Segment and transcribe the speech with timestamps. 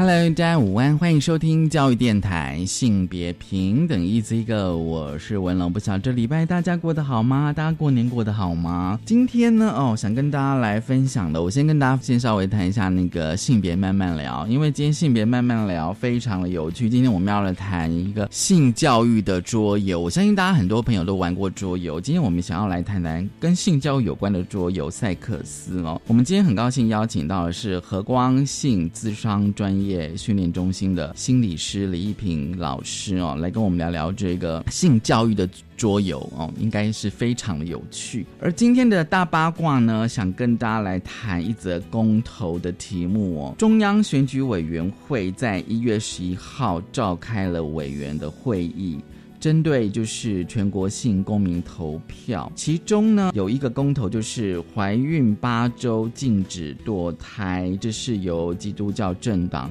[0.00, 5.72] Hello，大家午安，欢迎收听教育电台性别平等 Easy Go，我是文龙。
[5.72, 7.52] 不晓这礼拜大家过得好吗？
[7.52, 9.00] 大家过年过得好吗？
[9.04, 16.88] 今天呢，哦，想跟大家来分享的，我先跟大家先稍微谈一下那个性别慢慢聊，因为今天性别慢慢聊非常的有趣。
[16.88, 22.00] 今天我们要来谈一个性教育的桌游，我相信大家很多朋友都玩过桌游。
[22.00, 26.00] 今天我们想要来谈谈跟性教育有关的桌游赛克斯哦。
[26.06, 29.87] 我们今天很高兴邀请到的是和光性智商专业。
[29.88, 38.26] 业训练中心的心理师李一平老师哦，来跟我们聊聊这个性教育的桌游哦，应该是非常的有趣。
[38.40, 43.54] 而今天的大八卦呢，想跟大家来谈一则公投的题目哦。
[43.56, 48.98] 中央选举委员会在一月十一号召开了委员的会议。
[49.40, 59.70] 针对就是全国性公民投票，其中呢有一个公投就是怀孕八周禁止堕胎，这是由基督教政党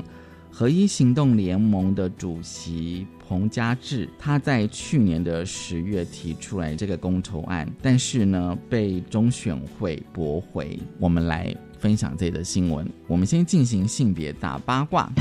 [0.49, 10.79] 合一行动联盟的主席彭家志他在去年的十月提出来这个公投案，但是呢被中选会驳回。
[10.97, 15.11] 我们来分享这则新闻，我们先进行性别大八卦。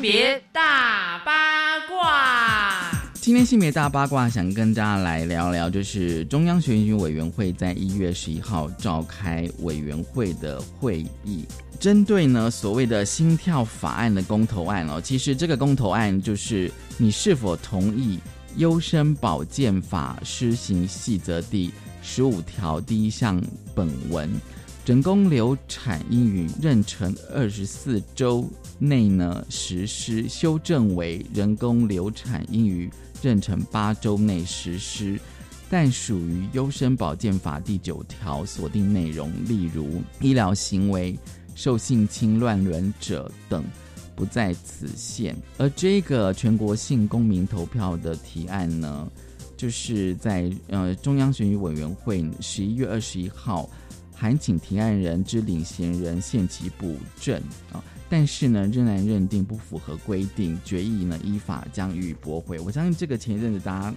[0.00, 11.44] 别大八卦，今天性别大八卦想跟大家来聊聊，就是中央选举委员会在一月十一号召开委员会的会议，
[11.78, 18.18] 针对呢所谓的心跳法案的公投案哦，其实这个公投案就是你是否同意
[18.56, 23.38] 优生保健法施行细则第十五条第一项
[23.74, 24.30] 本文。
[24.86, 28.50] 人工流产应于妊娠二十四周
[28.80, 32.90] 内呢实施，修正为人工流产应于
[33.22, 35.20] 妊娠八周内实施，
[35.68, 41.16] 但属于优生保健法第九条锁定内容，例如医疗行为、
[41.54, 43.62] 受性侵乱伦者等，
[44.16, 45.36] 不在此限。
[45.58, 49.06] 而这个全国性公民投票的提案呢，
[49.56, 53.68] 就是在呃中央选举委员会十一月二十一号。
[54.12, 57.40] 函请提案人之领衔人限期补正
[57.72, 62.58] 啊，但是呢，仍然认定不符合规定，决议呢依法将予以驳回。
[62.58, 63.94] 我相信这个前一阵子大家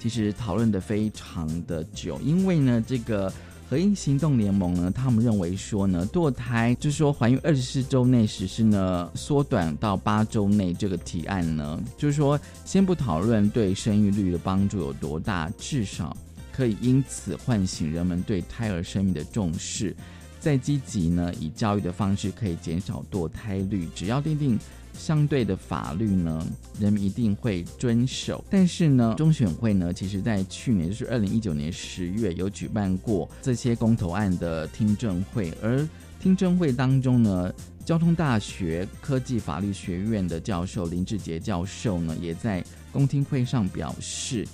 [0.00, 3.32] 其实讨论的非常的久，因为呢，这个
[3.70, 16.16] 合一行动联盟呢，他们认为说呢，堕胎就是说怀孕二十四周内实施呢，缩短到八周内这个提案呢，就是说先不讨论对生育率的帮助有多大，至少。
[16.52, 19.94] 可以因此唤醒人们对胎儿生命的重视，
[20.46, 23.88] 再积极呢，以教育的方式可以减少堕胎率。
[23.96, 24.56] 只要定定
[24.96, 26.46] 相对的法律呢，
[26.78, 28.44] 人们一定会遵守。
[28.48, 35.84] 但是呢，中选会呢，其实在去年就是二零一九年十月有举办过这些公投案的听证会，而
[36.20, 37.52] 听证会当中呢，
[37.84, 44.46] 交通大学科技法律学院的教授林志杰教授呢，也在公听会上表示。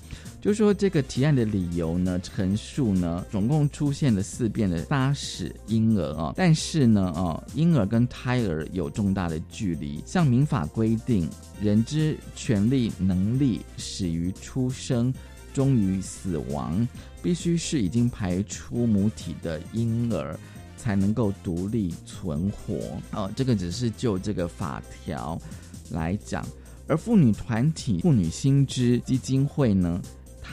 [0.42, 10.02] 就说这个提案的理由呢，陈述呢，总共出现了四遍的搭屎婴儿啊，但是呢，哦，婴儿跟胎儿有重大的距离。
[10.04, 15.14] 像民法规定，人之权利能力始于出生，
[15.54, 16.88] 终于死亡，
[17.22, 20.36] 必须是已经排出母体的婴儿
[20.76, 22.98] 才能够独立存活。
[23.12, 25.41] 哦，这个只是就这个法条
[25.92, 26.44] 来讲，
[26.88, 30.02] 而妇女团体妇女新知基金会呢？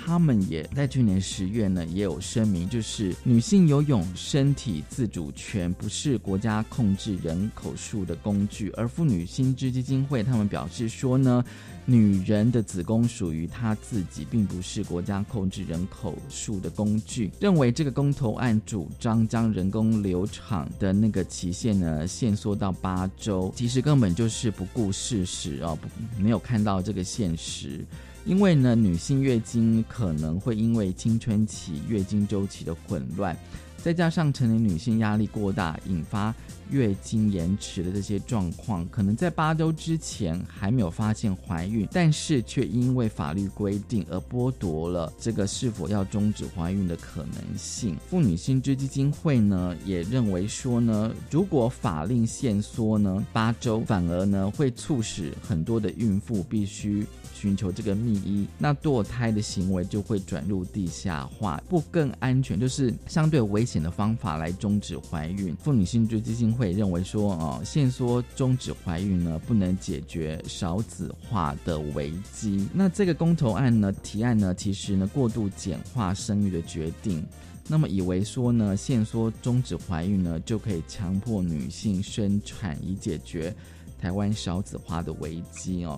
[0.06, 8.72] 他们也在去年十月呢，也有声明，就是女性游泳身体自主权不是国家控制人口数的工具。
[8.72, 11.44] 而妇女新知基金会他们表示说呢，
[11.86, 17.30] 女人的子宫属于她自己，并不是国家控制人口数的工具。
[17.40, 25.88] 认为这个公投案主张将人工流产的那个期限呢，限缩到八周，其实根本就是不顾事实哦，不
[26.22, 27.86] 没有看到这个现实。
[28.26, 33.36] 因为呢，女性月经可能会因为青春期月经周期的混乱，
[33.78, 36.34] 再加上成年女性压力过大，引发
[36.70, 47.98] 月经延迟的这些状况，可能在八周之前还没有发现怀孕，但是却因为法律规定而剥夺了这个是否要终止怀孕的可能性。
[48.10, 57.06] 妇女新知基金会呢也认为说呢，如果法令限缩呢八周，反而呢会促使很多的孕妇必须。
[57.32, 65.56] 寻求这个秘医，那堕胎的行为就会转入地下化，不更安全，就是相对危险的方法来终止怀孕。
[65.56, 72.68] 妇女性知基金会认为说，哦，限缩终止怀孕呢，不能解决少子化的危机。
[72.74, 77.26] 那这个公投案呢，提案呢，其实呢，过度简化生育的决定，
[77.66, 83.56] 那么以为说呢，限缩终止怀孕呢，就可以强迫女性生产，以解决
[83.98, 85.98] 台湾少子化的危机哦。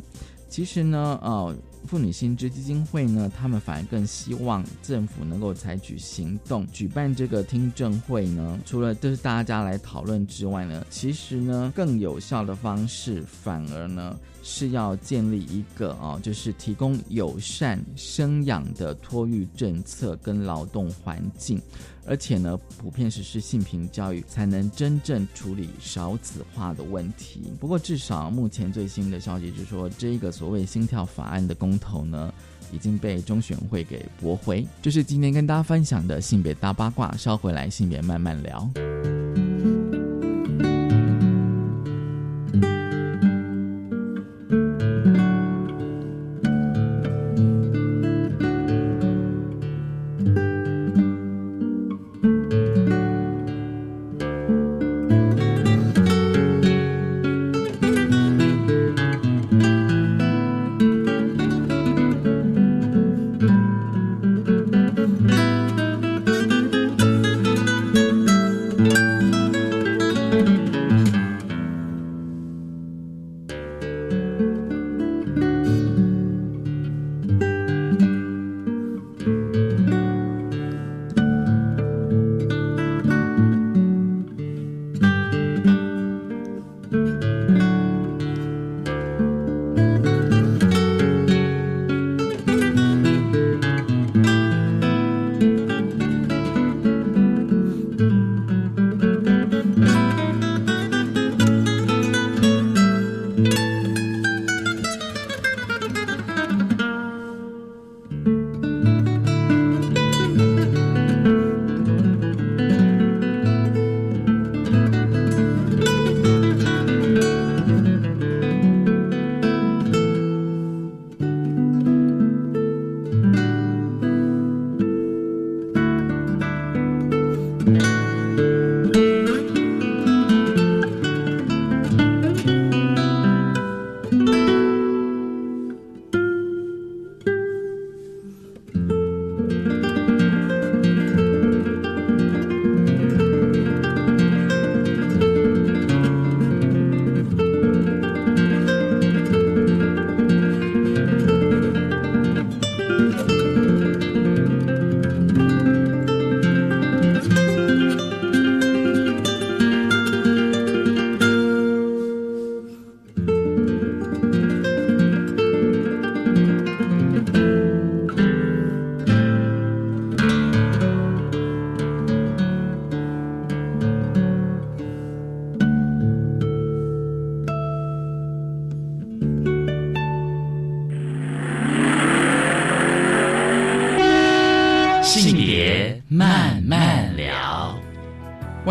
[0.51, 1.56] 其实呢，呃，
[1.88, 8.59] 妇女新知基金会呢，他们反而更希望政府能够采取行动，举办这个听证会呢。
[8.65, 14.19] 除了就是大家来讨论之外呢，其实呢，更有效的方式反而呢。
[14.44, 21.62] 是要建立一个啊，就是提供友善生养的托育政策跟劳动环境，
[22.06, 27.42] 而且呢，普遍实施性平教育，才能真正处理少子化的问题。
[27.59, 32.33] 不过，至少目前最新的消息是说，这个所谓心跳法案的公投呢，
[32.71, 34.68] 已经被中选会给驳回。
[34.81, 39.41] 这是今天跟大家分享的性别大八卦，稍回来性别慢慢聊。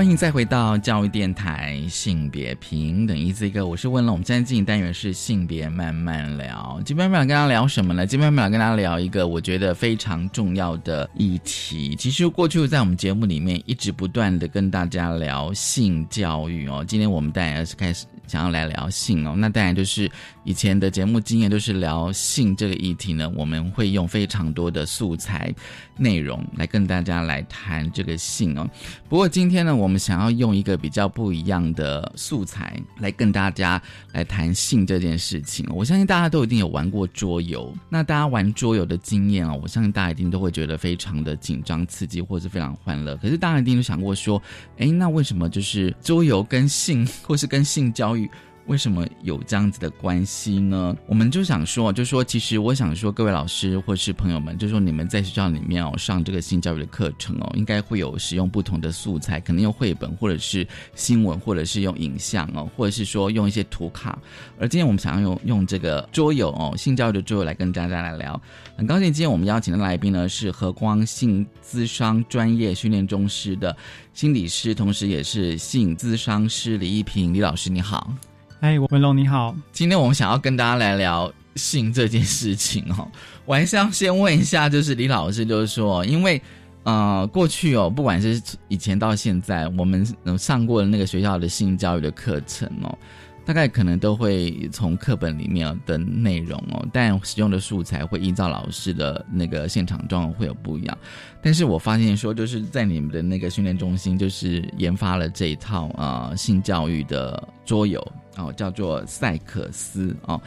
[0.00, 6.80] 欢迎再回到教育电台性别平等一这个，我是问了，我们现在进行单元是性别慢慢聊。
[6.86, 8.06] 今天慢慢跟大家聊什么呢？
[8.06, 11.94] 今天慢慢跟大家聊一个我觉得非常重要的议题。
[11.96, 16.82] 其实过去在我们节目里面一直不断的跟大家聊性教育哦。
[16.88, 19.34] 今天我们当然是开始想要来聊性哦。
[19.36, 20.10] 那当然就是
[20.50, 25.54] 以前的节目经验都是聊性这个议题呢，我们会用非常多的素材
[25.96, 28.68] 内容来跟大家来谈这个性哦。
[29.08, 33.80] 不过今天呢，我们想要用一个比较不一样的素材来跟大家
[34.12, 35.64] 来谈性这件事情。
[35.72, 43.16] 我相信大家都一定有玩过桌游，那大家玩桌游的经验啊，我相信大家一定都会觉得非常的紧张刺激，或是非常欢乐。
[43.18, 44.42] 可是大家一定都想过说，
[44.78, 48.28] 哎，那为什么就是桌游跟性或是跟性教育？
[48.66, 50.96] 为什么有这样子的关系呢？
[51.06, 64.16] 我们就想说，就说其实我想说，各位老师或是朋友们，就说你们在学校里面哦上这个性教育的课程哦，应该会有使用不同的素材，可能用绘本或者是新闻，或者是用影像哦，或者是说用一些图卡。
[64.58, 68.40] 而今天我们想要用用这个桌游哦，性教育的桌游来跟大家来聊。
[68.76, 73.76] 很高兴今天我们邀请的来宾呢是和光性资商专业训练中师的
[74.14, 78.14] 心理师，同时也是性资商师李一平李老师，你好。
[78.60, 83.10] 哎，文龙你好，今天我们想要跟大家来聊性这件事情哦。
[83.46, 86.40] 我还是要先问一下，就是李老师，就是说，因为
[86.82, 88.38] 呃，过去哦，不管是
[88.68, 90.06] 以前到现在，我们
[90.38, 92.98] 上过的那个学校的性教育的课程哦。
[93.46, 100.98] 大概可能都会从课本里面的内容哦，但使用的素材会依照老师的那个现场状况会有不一样。
[101.42, 108.00] 但是我发现说，就是在你们的那个训练中心，就是研发了这一套啊性教育的桌游
[108.46, 110.40] 哦，叫做赛克斯哦。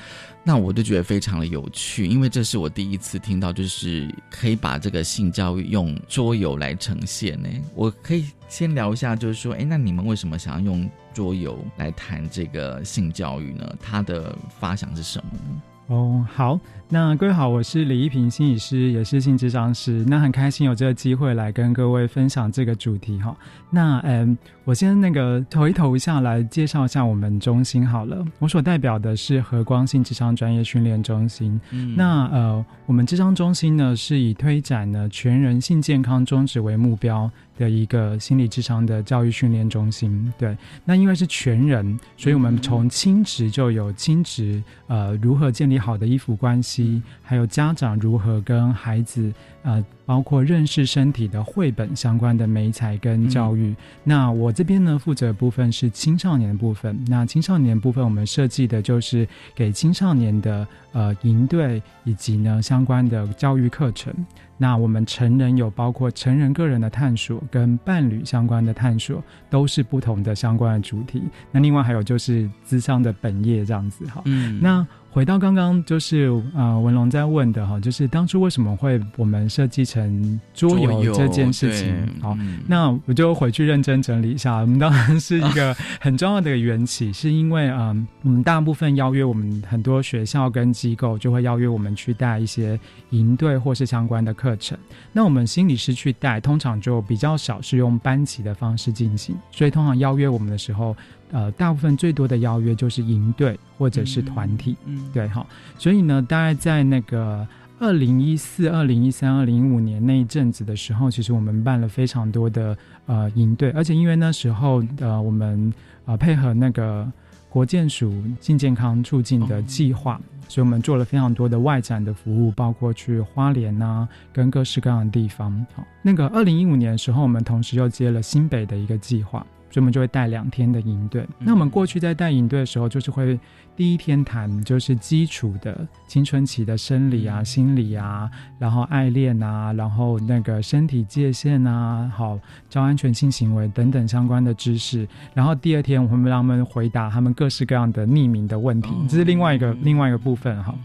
[0.43, 7.47] 那我就觉得非常的有趣，因为这是我第一次听到，就是可以把这个性教育用桌游来呈现呢。
[7.75, 10.89] 我可以先聊一下，就是说，哎，那你们为什么想要用？
[11.13, 13.75] 桌游来谈这个性教育呢？
[13.79, 15.61] 它的发想是什么呢？
[15.89, 16.59] 哦，好，
[16.93, 20.05] 那各位好，我是李一平心理师，也是性智商师。
[20.07, 23.35] 那很开心有这个机会来跟各位分享这个主题哈。
[23.71, 28.23] 那嗯，我先那个回头一下来介绍一下我们中心好了。
[28.37, 31.59] 我所代表的是和光性智商专业训练中心。
[31.97, 37.27] 那呃，我们智商中心呢是以推展呢全人性健康宗旨为目标。
[37.55, 46.82] 的一个心理智商的教育训练中心，对，那因为是全人，所以我们从亲职就有亲职，呃，如何建立好的依附关系，
[47.21, 53.75] 还有家长如何跟孩子，呃，包括认识身体的绘本相关的美彩跟教育。
[54.03, 56.97] 那我这边呢，负责部分是青少年的部分。
[57.07, 64.13] 那青少年部分，我们设计的就是给青少年的呃营队以及呢相关的教育课程。
[64.57, 71.23] 那我们成人有包括成人个人的探索跟伴侣相关的探索，都是不同的相关的主题。
[71.51, 74.21] 那另外还有就是智商的本业这样子哈。
[74.25, 74.85] 嗯，那。
[75.13, 81.95] 回到刚刚就是呃文龙在问的哈，就是当初为什么会我们设计成桌游这件事情？
[82.19, 84.55] 好，那我就回去认真整理一下。
[84.55, 92.79] 我们当然是一个很重要的缘起，是因为嗯，我们大部分邀约我们很多学校跟机构就会邀约我们去带一些
[93.11, 94.75] 营队或是相关的课程。
[95.11, 100.95] 那我们心理师去带，通常就比较少是用班级的方式进行，所以通常邀约我们的时候。
[101.33, 105.43] 呃，大部分最多的邀约就是营队或者是团体，嗯，对哈，
[105.79, 107.45] 所以呢，大概在那个
[107.79, 115.73] 二零一四、二零一三、二零一五年那一阵子的时候，其实我们办了非常多的呃营队，而且因为那时候呃我们
[116.05, 117.11] 呃配合那个
[117.49, 125.65] 国建署性健康促进的计划，所以我们做了非常多的外展的服务，包括去花莲啊，跟各式各样的地方。
[125.73, 129.43] 好，那个二零一五年的时候，我们同时又接了新北的一个计划。
[129.73, 131.27] 所以我们就会带两天的营队。
[131.39, 133.39] 那我们过去在带营队的时候，就是会
[133.75, 135.75] 第一天谈就是基础的
[136.07, 142.39] 青春期的生理啊、心理啊，然后爱恋啊，然后那个身体界限啊，好，
[142.69, 145.07] 交安全性行为等等相关的知识。
[145.33, 150.75] 然后第二天我们让他们回答他们各式各样的匿名的问题，这是另外一个另外一个部分哈。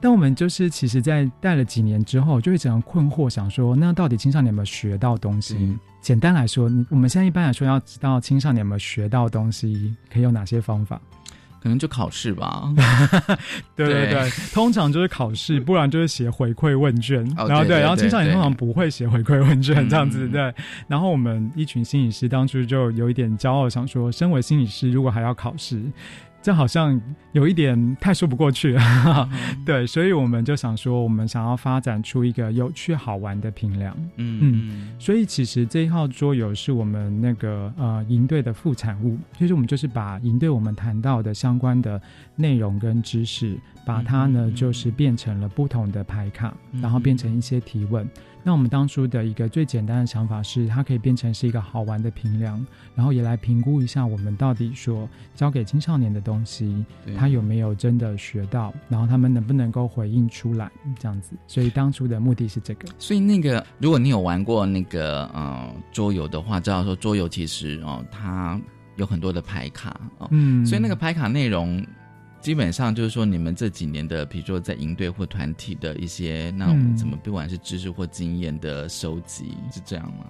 [0.00, 5.76] 但我们就是其实，在带了几年之后，就会这样困惑，想说那到底青少年有没有学到东西？
[6.06, 11.00] 简单来说，我们现在一般来说要知道青少年有没有学到东西，可以用哪些方法？
[11.60, 12.72] 可能就考试吧。
[13.74, 17.24] 对对对，通常就是考试，不然就是写回馈问卷。
[17.34, 20.28] 然后对，然后青少年通常不会写回馈问卷这样子。
[20.28, 20.54] 对，
[20.86, 25.82] 然后我们一群心理师当初就有一点骄傲，想说，身为心理师，如果还要考试。
[26.46, 27.00] 这好像
[27.32, 28.74] 有一点太说不过去。
[28.74, 29.28] 了，
[29.66, 42.00] 对，所以我们就想说，我们想要发展出一个有趣好玩的平凉，嗯嗯，所以其实这一号桌游是我们那个呃营队的副产物，其实我们就是把营队我们谈到的相关的
[42.36, 48.08] 内容跟知识，把它呢就是变成了不同的牌卡，然后变成一些提问。
[48.46, 56.86] 那我们当初的一个最简单的想法是，它可以变成是一个好玩的评量，然后也来评估一下我们到底说教给青少年的东西，
[57.18, 61.34] 他有没有真的学到，然后他们能不能够回应出来这样子。
[61.48, 62.86] 所以当初的目的是这个。
[63.00, 68.60] 所以那个，如果你有玩过那个呃桌游的话，知道说桌游其实哦，它
[68.94, 71.84] 有很多的牌卡哦，嗯，所以那个牌卡内容。
[72.46, 80.24] 基本上就是说，你们这几年的，比如说在营队或团体的一些那我们怎么，不管是知识或经验的收集，是这样吗？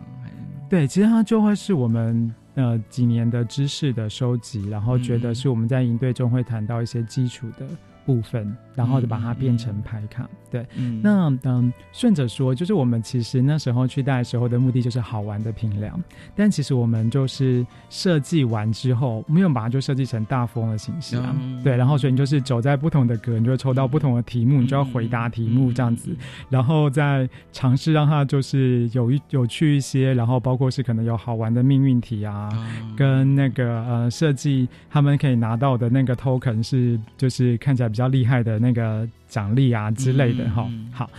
[0.67, 7.69] 对，其实它就会是我们呃几年的知识的收集，然后觉得是我们在营队中会谈到一些基础的
[8.07, 10.27] 部分，然后就把它变成牌卡。
[10.49, 10.65] 对，
[11.03, 16.01] 那嗯，顺着说，就是我们其实那时候去带时候的目的就是好玩的评量，
[16.37, 21.37] 但其实我们就是设计完之后，没有把它就设计成大富翁的形式啊。
[21.65, 26.17] 对，然后所以你就是走在不同的格，你就会抽到不同的题目，你就要回答题目这样子，
[26.49, 32.49] 然后再尝试让它就是有一有趣一些，然后包括是可能有好玩的命运题啊，
[32.97, 39.09] 跟那个呃设计他们可以拿到的那个 token 是就是看起来比较厉害的那个。
[39.29, 41.11] 奖励啊之类的哈，好，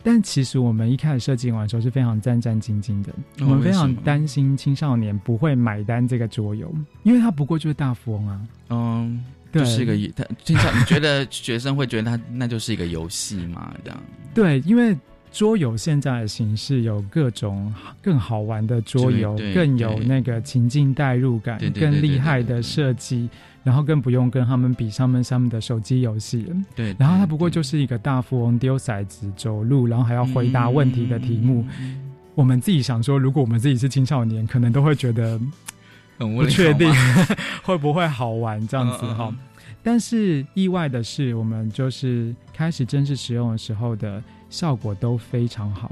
[0.00, 14.00] 但其实我们一开始设计完的时候是非常战战兢兢的，我们非常担心青少年不会买单这个桌游，因为它不过就是大富翁啊，嗯，就是一个他青少你觉得学生会觉得他那就是一个游戏嘛，这样，
[14.32, 14.96] 对，因为。
[15.30, 23.28] 桌游现在的形式有各种更好玩的桌游，更有那个情境代入感，更厉害的设计，
[23.68, 26.56] 然后更不用跟他们比上面上面的手机游戏了。
[26.74, 31.66] 对，然后它不过就是一个大富翁丢骰子走路，然后还要回答问题的题目。
[32.34, 35.38] 我们自己想说，如果我们自己是青少年，可能都会觉得
[36.16, 36.90] 很不确定
[37.62, 39.30] 会不会好玩这样子哈。
[39.82, 44.22] 但是意外的是，我们就是开始正式使用的时候的。
[44.50, 45.90] 效果都非常好，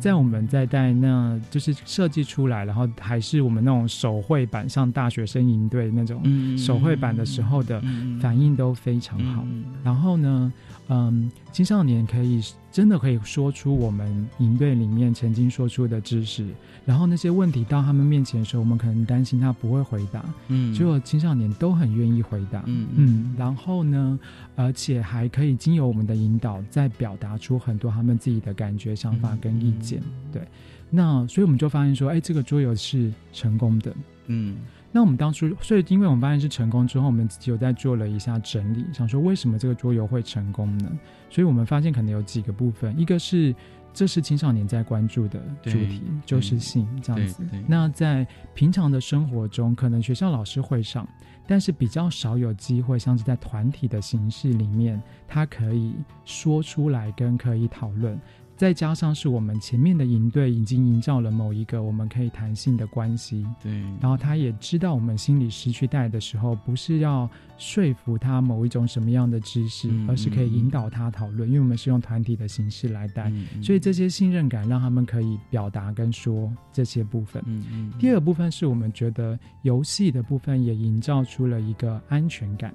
[0.00, 6.22] 在我们在带那就是设计出来，然后还是我们那种手绘版，像大学生营队那种
[6.58, 7.80] 手绘版的时候的
[8.20, 9.44] 反应都非常好。
[9.84, 10.52] 然后呢，
[10.92, 16.46] 嗯，青少年可以真的可以说出我们营队里面曾经说出的知识。
[16.84, 23.34] 然后那些问题到他们面前的时候，我们可能担心他不会回答，嗯，结果青少年都很愿意回答，嗯嗯。
[23.38, 24.18] 然后呢，
[24.56, 30.02] 而且还可以经由我们的引导，再表达出很多他们自己的感觉、想法跟意见。
[30.32, 30.42] 对，
[30.90, 33.94] 那所以我们就发现说，哎，这个桌游是成功的，
[34.26, 34.56] 嗯。
[34.92, 40.92] 那我们当初，所以因为我们发现是成功之后，我们自己有在做了一下整理，想说为什么这个桌游会成功呢？
[41.30, 43.54] 所以我们发现可能有几个部分，一个是。
[43.94, 47.44] 这是青少年在关注的主题，就是性这样子。
[47.66, 51.06] 那在平常的生活中，可能学校老师会上，
[51.46, 55.94] 但是比较少有机会，像是在团体的形式里面，他可以
[56.24, 58.18] 说出来，跟可以讨论。
[58.62, 63.72] 再加上是我们前面的营队已经营造了某一个我们可以弹性的关系，对。
[64.00, 77.42] 然后他也知道我们心理失去带的时候，不是要说服他某一种什么样的知识，而是可以引导他讨论，因为我们是用团体的形式来带，所以这些信任感让他们可以表达跟说这些部分。
[77.44, 77.92] 嗯嗯。
[77.98, 82.72] 第二部分是我们觉得游戏的部分也营造出了一个安全感。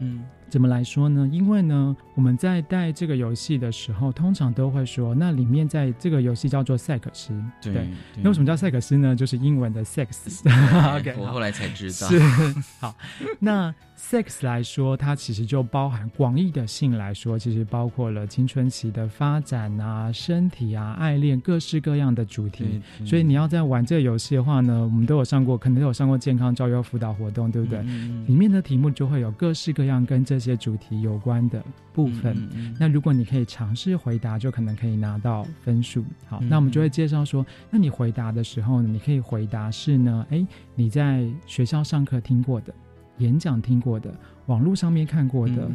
[0.00, 0.22] 嗯。
[0.50, 1.28] 怎么来说呢？
[1.32, 7.32] 因为呢，我们在带这个游戏的时候，通常都会说，那里面在这个游戏叫做赛克斯。
[7.62, 9.14] 对，那为什么叫赛克斯呢？
[9.14, 10.40] 就是英文的 sex。
[10.98, 12.08] OK， 我后来才知道。
[12.10, 12.18] 是
[12.80, 12.94] 好，
[13.38, 22.80] 那 sex 来说，它其实就包含广义的性来说，其实包括了青春期的发展啊、身体啊、爱恋各式各样的主题。
[23.04, 27.80] 所以你要在玩这个游戏的话呢，我们都有上过，可能都有上过健康教育辅导活动，对不对？
[28.26, 32.36] 里面的题目就会有各式各样跟这些主题有关的部分，
[32.78, 36.04] 那如果你可以尝试回答，就可能可以拿到分数。
[36.26, 42.74] 好，那我们就会介绍说，那你回答的时候呢，你可以回答是呢，哎，你在学校上课听过的，
[43.18, 44.12] 演讲听过的，
[44.46, 45.70] 网络上面看过的，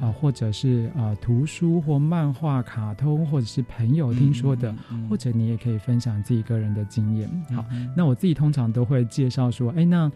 [0.00, 4.72] 啊，或者是呃图书或漫画、卡通，或者是朋友听说的，
[5.08, 7.28] 或者你也可以分享自己个人的经验。
[7.54, 7.64] 好，
[7.96, 10.10] 那我自己通常都会介绍说，哎，那。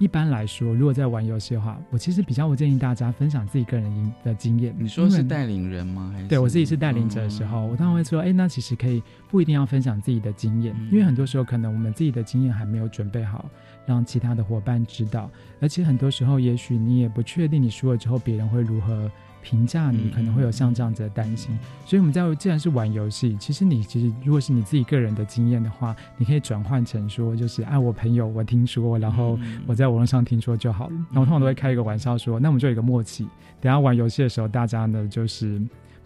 [0.00, 4.74] 一般来说，如果在玩游戏的话，我其实比较不建议大家分享自己个人的经验。
[4.78, 6.10] 你说是带领人吗？
[6.14, 13.44] 还是对我自己是带领者的时候，我当然会说，哎，那其实可以不一定要分享自己的经验，因为很多时候可能我们自己的经验还没有准备好，
[13.84, 19.10] 让其他的伙伴知道，而且很多时候也许你也不确定你输了之后别人会如何。
[19.42, 30.94] 评价你可能会有像这样子的担心，所以我们在既然是玩游戏，其实你其实如果是你自己个人的经验的话，你可以转换成说就是哎我朋友我听说，然后我在网络上听说就好了。
[31.10, 33.26] 那我通常都会开一个玩笑说，那我们就有一个默契，
[33.60, 35.60] 等下玩游戏的时候，大家呢就是。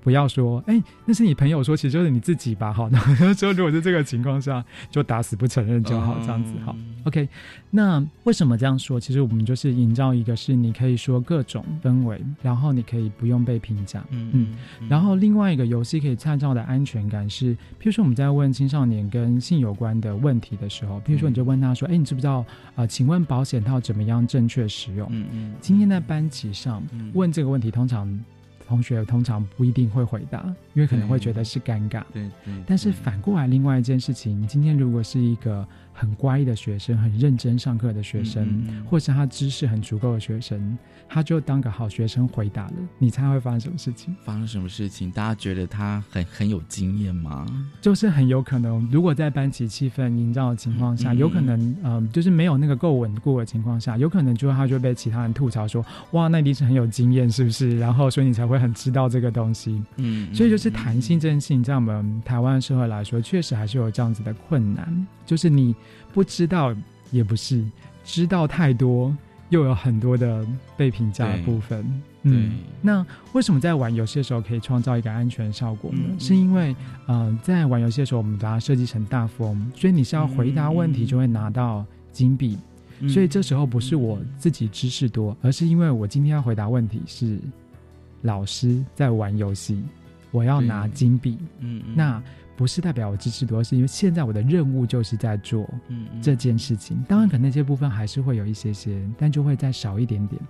[0.04, 2.70] 不要说，哎，那是你朋友说，其实就是你自己吧。
[2.70, 2.98] 好，那
[3.32, 6.76] 说如果是这个情况下，就打死不承认就好，这样子好。
[7.04, 7.26] OK，
[7.70, 9.00] 那为什么这样说？
[9.00, 14.88] 其实我们就是营造一个是你可以说各种氛围，然后你可以不用被评价，嗯嗯。
[14.90, 22.86] 然后另外一个游戏可以创造的安全感是，譬如说我们在问青少年跟性有关的问题的时候，譬如说你就问他说，哎，你知不知道啊？
[22.86, 25.08] 请问保险套怎么样正确使用？
[25.10, 25.54] 嗯嗯。
[25.62, 26.82] 今天在班级上
[27.14, 28.06] 问这个问题，通常。
[28.66, 32.02] 同学通常不一定会回答，因为可能会觉得是尴尬。
[32.12, 32.54] 对对。
[32.66, 40.76] 但是反过来，另外一件事情，今天如果是一个很乖的学生，很认真上课的学生，或是他知识很足够的学生，
[41.08, 44.14] 他就当个好学生回答了，你猜会发生什么事情？
[44.24, 45.10] 发生什么事情？
[45.12, 47.46] 大家觉得他很很有经验吗？
[47.80, 57.78] 就是很有可能，如果在班级气氛营造的情况下，有可能，嗯，就是没有那个够稳固的情况下，有可能就他就被其他人吐槽说，哇，那一定是很有经验，是不是？
[57.78, 59.80] 然后所以你才会很知道这个东西。
[59.96, 65.74] 嗯，所以就是弹性这件事情，在我们台湾社会来说，确实还是有这样子的困难，就是你
[66.14, 66.74] 不知道
[67.10, 67.62] 也不是，
[68.04, 69.14] 知道太多
[69.48, 70.46] 又有很多的
[70.76, 71.84] 被评价的部分。
[72.22, 76.00] 嗯，那为什么在玩游戏的时候可以创造一个安全效果呢？
[76.18, 76.74] 是因为，
[77.06, 82.56] 呃，在玩游戏的时候，我们把它设计成大富翁，所以你是要回答问题就会拿到金币，
[83.08, 87.38] 所以这时候不是我自己知识多，而是因为我今天要回答问题是
[88.22, 89.82] 老师在玩游戏，
[90.30, 91.36] 我要拿金币。
[91.58, 92.22] 嗯，那。
[92.56, 95.68] 不是代表我支持多，是因为现在我的任务就是在做
[96.22, 97.04] 这件事情。
[97.08, 100.40] 当然，可能那些部分还是会有一些些，但就会再少一点点。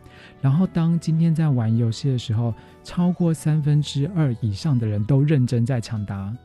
[0.40, 6.36] 然后，当今天在玩游戏的时候，超过三分之二以上的人都认真在抢答，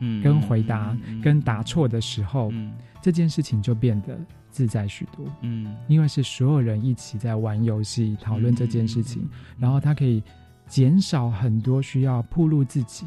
[0.00, 2.52] 嗯，跟回答跟答错的时候，
[3.00, 4.18] 这件事情就变得
[4.50, 5.26] 自在许多。
[5.40, 9.26] 嗯，因为是所有人一起在玩游戏讨论这件事情，
[9.58, 10.22] 然后他可以
[10.66, 13.06] 减少很多需要暴露自己。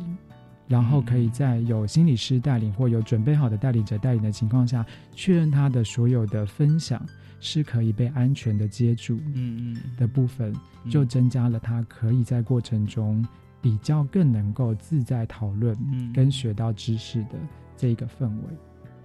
[0.69, 7.03] 然后可以在有心理师带领或有准备好的带领者带领的情况下，确认他的所有的分享
[7.39, 10.53] 是可以被安全的接住，嗯嗯的部分，
[10.89, 13.27] 就增加了他可以在过程中
[13.61, 15.75] 比较更能够自在讨论，
[16.13, 17.35] 跟学到知识的
[17.75, 18.57] 这个氛围。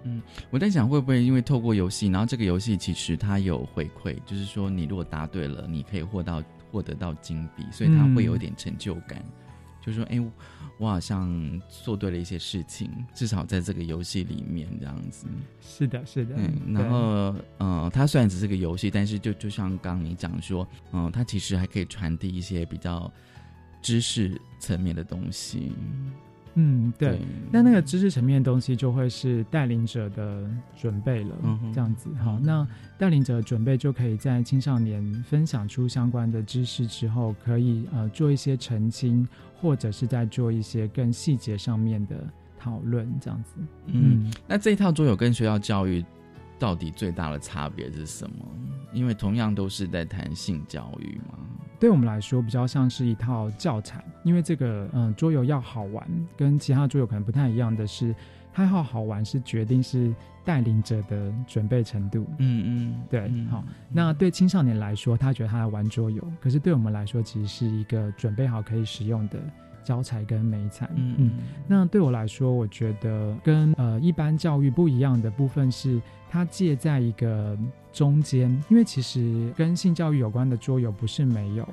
[0.07, 9.24] 嗯，我在想会不会因为透过游戏，然后这个游戏其实它有回馈，就是说你如果答对了，你可以获到获得到金币，所以它会有点成就感，
[9.84, 10.32] 就是说，哎。
[10.76, 15.28] 我好像做对了一些事情，至少在这个游戏里面这样子。
[15.60, 16.34] 是的，是的。
[16.36, 23.08] 嗯，然后，嗯，它虽然只是个游戏，但是就就像刚你讲说，嗯，它其实还可以传递一些比较
[23.80, 25.72] 知识层面的东西。
[26.54, 27.18] 嗯，对，
[27.50, 31.34] 那那个知识层面的东西就会是带领者的准备了，
[31.72, 32.08] 这样子。
[32.22, 39.26] 好，那带领者准备就可以在青少年分享出相关的知识之后，可以呃做一些澄清，
[39.60, 42.14] 或者是在做一些更细节上面的
[42.58, 43.54] 讨论，这样子。
[43.86, 46.04] 嗯，那这一套桌游跟学校教育
[46.58, 48.46] 到底最大的差别是什么？
[48.92, 51.38] 因为同样都是在谈性教育嘛。
[51.80, 58.14] 对我们来说，比较像是一套教材，因为这个嗯桌游要好玩，跟其他桌游可能不太一样的是，
[58.52, 60.14] 它要好玩是决定是
[60.44, 62.24] 带领者的准备程度。
[62.38, 63.62] 嗯嗯，对，好。
[63.90, 69.38] 那对青少年来说，他觉得他在玩桌游，可是对我们来说，其实是一个准备好可以使用的
[69.84, 70.88] 教材跟美材。
[70.96, 71.30] 嗯嗯，
[71.68, 76.00] 那对我来说，我觉得跟呃一般教育不一样的部分是。
[76.30, 77.56] 它介在一个
[77.92, 81.68] 中间，因为其实跟性教育有关的桌游不是没有。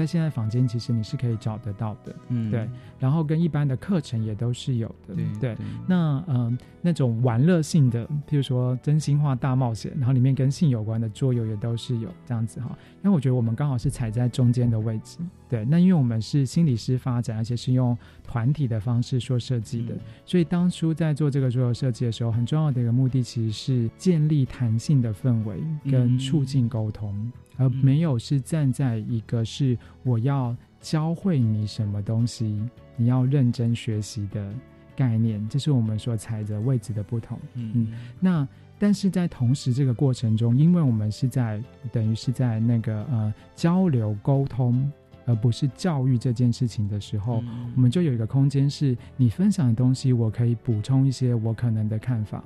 [0.00, 2.68] 在现在坊间，其实你是可以找得到的，嗯，对。
[2.98, 5.56] 然后跟一般的课程也都是有的，对。
[5.86, 12.76] 那嗯，那种玩乐性的，譬如说真心话大冒险，然后里面跟性有关的桌游也都是有这样子哈。
[13.02, 15.64] 因为我觉得我们刚好是踩在中间的位置，对。
[15.64, 19.94] 那因为我们是心理师发展，而且是用团体的方式做设计的，
[20.26, 27.32] 所以当初在做这个桌游设计的时候，很重要的一个目的其实是建立弹性的氛围跟促进沟通。
[27.56, 32.58] 而没有是站在一个是我要教会你什么东西，
[32.96, 34.52] 你要认真学习的
[34.96, 37.38] 概念，这是我们所踩着位置的不同。
[37.54, 44.90] 嗯嗯，那但是在同时这个过程中，因为我们是在等于是在那个呃交流沟通，
[45.26, 47.44] 而不是教育这件事情的时候，
[47.76, 52.42] 我们就有一个空间，是你分享的东西，我可以补充一些我可能的看法，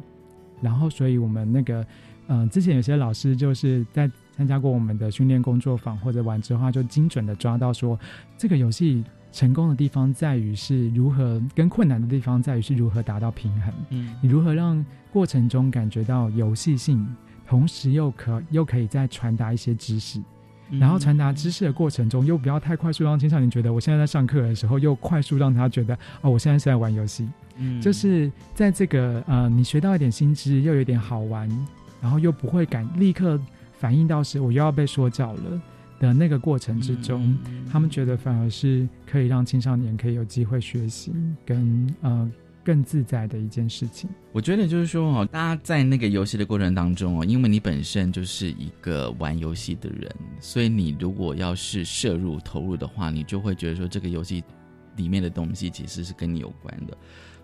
[0.61, 1.87] 然后所以我们那个
[2.27, 4.11] 嗯，之前有些老师就是在。
[4.37, 7.99] 参加过我们的训练工作坊或者玩之后，就精准的抓到说，
[8.37, 13.73] 这个游戏成功的地方在于是如何，跟困难的地方在于是如何达到平衡。
[13.91, 17.07] 嗯，你如何让过程中感觉到游戏性，
[17.47, 20.21] 同时又可又可以再传达一些知识，
[20.71, 27.29] 然后传达知识的过程中又不要太快速，让青少年觉得我现在在上课的时候，又快速让他觉得哦，我现在是在玩游戏。
[27.57, 31.49] 嗯，就是在这个呃，你学到一点新知，又有点好玩，
[32.01, 33.41] 然后又不会感立刻。
[33.85, 35.63] 反映到是我又要被说教了
[36.01, 37.37] 的那个过程之中，
[37.71, 41.13] 他们觉得反而是可以让青少年可以有机会学习
[41.45, 42.33] 跟呃
[42.65, 44.09] 更自在的一件事情。
[44.33, 54.43] 我觉得就是说哦，大家在那个游戏的过程当中哦，因为你本身就是一个玩游戏的人，所以你如果要是摄入投入的话，你就会觉得说这个游戏
[54.97, 56.97] 里面的东西其实是跟你有关的。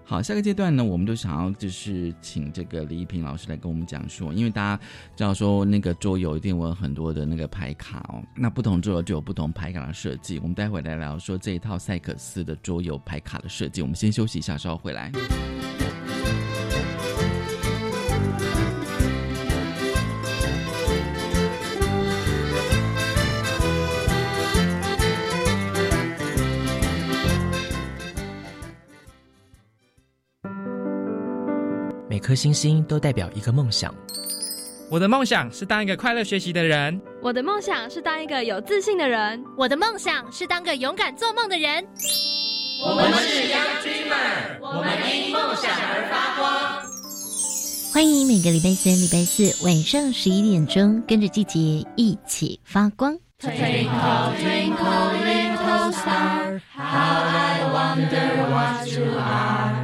[0.05, 4.83] 好，下个阶段呢，我们就想要就是请这个李一平老师来跟我们讲述，因为大家
[5.15, 10.41] 知道说那个桌游一定有很多的那个牌卡哦，那不同桌游就有不同牌卡的设计。
[10.41, 13.83] 我们待会来聊说这一套赛克斯的桌游牌卡的设计。
[13.83, 15.13] 我们先休息一下，稍后回来。
[32.31, 33.93] 颗星星都代表一个梦想。
[34.89, 37.01] 我的梦想是当一个快乐学习的人。
[37.21, 39.43] 我的梦想是当一个有自信的人。
[39.59, 41.85] 我的梦想是当个勇敢做梦的人。
[42.87, 46.83] 我们是 Young Dreamer，我们因梦想而发光。
[47.93, 53.13] 欢迎每个礼拜三、礼拜四晚上十一点钟，跟着季节一起发光。
[53.41, 59.80] Twinkle twinkle little star, how I wonder what you are.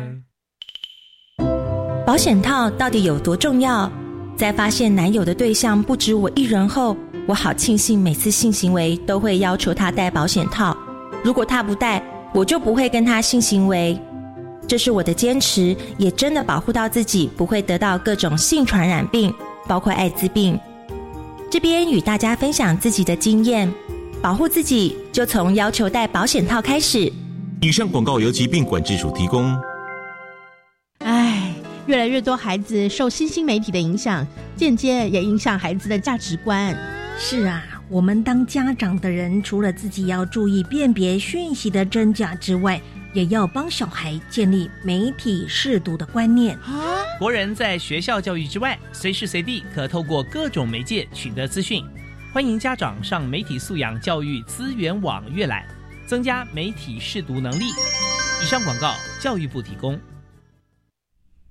[2.06, 3.90] 保险套到底有多重要？
[4.36, 10.74] 在发现男友的对象不止我一人后，我好庆幸每次性行为都会要求他戴保险套。
[11.24, 12.00] 如果他不戴，
[12.32, 14.00] 我就不会跟他性行为。
[14.68, 19.34] 这是我的坚持，也真的保护到自己不会得到各种性传染病，
[19.66, 20.56] 包括艾滋病。
[21.50, 23.68] 这边与大家分享自己的经验，
[24.22, 27.12] 保护自己就从要求戴保险套开始。
[27.62, 29.52] 以上广告由疾病管制署提供。
[31.86, 36.76] 越来越多孩子受新兴媒体的影响，间接也影响孩子的价值观。
[37.16, 42.80] 是啊，我们当家长的人，除了自己要注意辨别讯息的真假之外，
[43.12, 46.58] 也要帮小孩建立媒体适读的观念。
[47.20, 51.84] 国人在学校教育之外，随时随地可透过各种媒介取得资讯。
[52.32, 55.64] 欢迎家长上媒体素养教育资源网阅览，
[56.04, 57.64] 增加媒体适读能力。
[58.42, 59.96] 以上广告，教育部提供。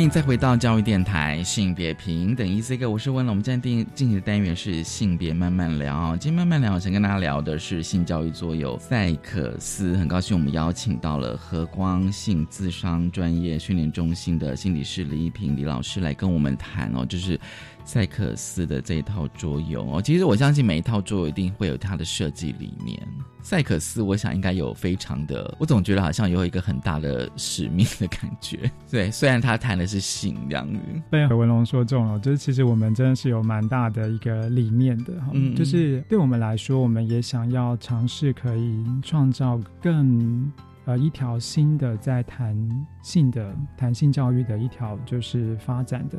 [0.00, 3.30] 欢迎再回到教育电台，性别平等 E C 哥，我是温了。
[3.30, 6.16] 我们今天进进行的单元是性别慢慢聊。
[6.16, 9.94] 今天慢慢聊，我想跟大家聊的是性教育作友赛克斯。
[9.98, 17.38] 很高兴我们邀请到了和光性智商专业训练中心的心理师李一平李老师来跟我们谈哦，就是。
[17.84, 23.00] 赛克斯的这一套桌游哦，其实我相信每一套桌游一定会有它的设计理念。
[23.42, 28.70] 赛克斯，我想应该有非常的，我总觉得好像有一个很大的使命的感觉。
[28.90, 30.78] 对，虽然他谈的是性这样子，
[31.10, 40.52] 被何文龙说中了，就是其实我们真的是有蛮大的一个理念的哈，就是对我们来说，我们也想要尝试可以创造更。
[40.84, 42.56] 呃，一条新的在弹
[43.02, 46.18] 性的弹性教育的一条就是发展的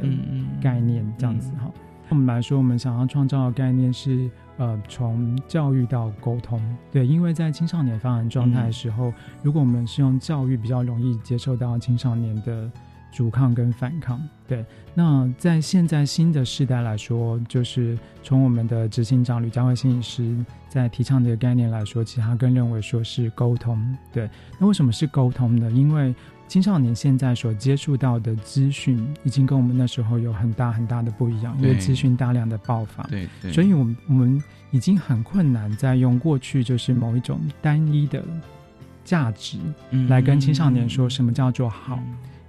[0.62, 1.71] 概念，这样子哈。
[2.10, 6.60] 我们来说，我们想要创造的概念是呃，从教育到沟通。
[6.91, 12.69] 对，因为在青少年发展状态的时候，如果我们是用教育，比较容易接受到青少年的。
[13.12, 14.65] 阻抗跟反抗，对。
[14.93, 20.36] 那在现在新的时代来说，就是从我们的执行长吕佳慧心理师
[20.67, 24.30] 在提倡这个概念来说，其实他更认为说是沟通，对。
[24.60, 25.69] 那为什么是沟通呢？
[25.71, 26.13] 因为
[26.47, 33.28] 青少年现在所接触到的资讯，已经跟我们那时候有很大很大的不一样，因为资讯大量的爆发，对。
[33.52, 38.21] 所以，我们我们已经很困难在用过去就是某一种单一的
[39.06, 39.58] 价值
[40.10, 41.97] 来跟青少年说什么叫做好。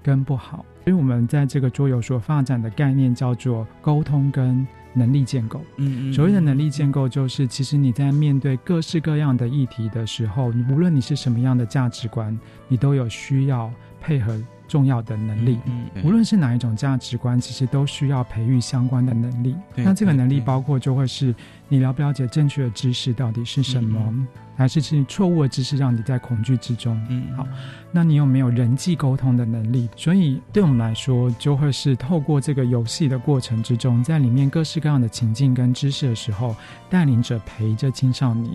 [0.03, 5.61] 跟不好，所以我们在这个桌游所发展的概念叫做沟通跟能力建构。
[5.77, 12.39] 嗯嗯，所谓的能力建构，就是其实你在面对各式各样的议题的时候，你无论你是什么样的价值观，
[12.69, 14.39] 你都有需要配合
[14.73, 15.59] 重要的能力。
[15.67, 19.55] 嗯，无论是哪一种价值观，其实都需要培育相关的能力。
[19.77, 21.35] 那这个能力包括就会是
[21.69, 26.99] 你了不了解正确的知识到底是什么，还是是错误的知识让你在恐惧之中。
[27.11, 27.47] 嗯，好，
[27.91, 29.91] 那你有没有人际沟通的能力？
[29.95, 36.57] 所以对我们来说，就会是透过这个游戏的过程之中，在里面各式各样的情境跟知识的时候，
[36.89, 38.51] 带领者陪着青少年。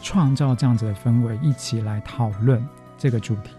[0.00, 2.64] 创造这样子的氛围，一起来讨论
[2.96, 3.50] 这个主题。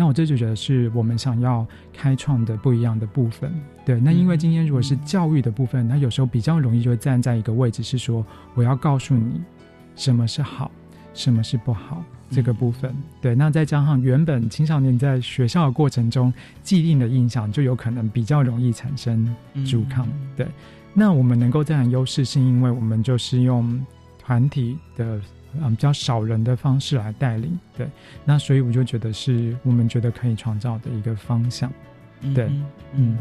[0.00, 3.52] 那我这就觉得是我们想要开创的不一样的部分。
[3.84, 9.42] 对，那因为今天如果是教育的部分，那有时候比较容易就会站在一个位置，是说我要告诉你
[9.96, 10.70] 什么是好，
[11.12, 12.96] 什么是不好这个部分。
[13.20, 16.32] 对，那再加上原本青少年在学校的过程中
[16.62, 19.36] 既定的印象，就有可能比较容易产生
[19.66, 20.08] 阻抗。
[20.34, 20.46] 对，
[20.94, 23.84] 那我们能够占优势，是因为我们就是用
[24.18, 25.20] 团体的。
[25.60, 27.88] 嗯，比较少人的方式来带领，对，
[28.24, 31.72] 那所以我就觉得是我们觉得可以创造的一个方向，
[32.34, 32.48] 对，
[32.94, 33.18] 嗯，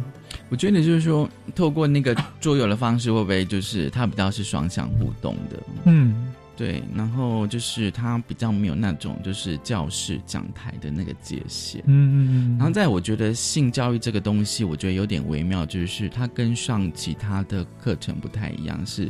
[0.49, 5.59] 我觉得就是说，透过那个桌游的方式，会不会就是它比较是双向互动的？
[5.85, 19.09] 嗯，对，然后就是它比较没有那种就是教室讲台的那个界限，嗯嗯嗯，然后在我觉得性教育这个东西，我觉得有点微妙，就是它跟上其他的课程不太一样，是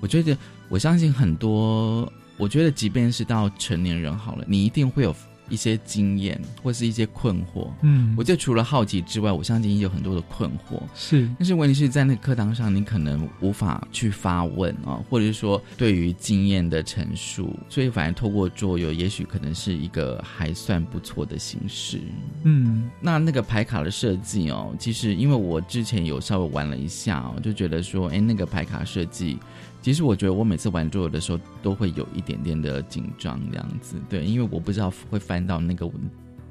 [0.00, 0.36] 我觉得
[0.68, 2.10] 我相信很多。
[2.40, 5.14] 我觉得，即便是到成年人好了，你一定会有
[5.50, 7.68] 一些经验或是一些困惑。
[7.82, 10.80] 嗯，我觉得除了好奇之外，我相信也有很多的困惑。
[10.94, 22.00] 是，但是问题是在那个课堂上，你可能无法去发问啊，或者是说对于经验的陈述，所以反而透过桌游，也许可能是一个还算不错的形式。
[22.44, 29.36] 嗯，那那个牌卡的设计哦，其实因为我之前有稍微玩了一下哦，就觉得说，哎，那个牌卡设计。
[29.82, 35.90] 其实我觉得我每次玩桌游的时候都会有一点点的紧张，这样子，对，因为我不知道会翻到那个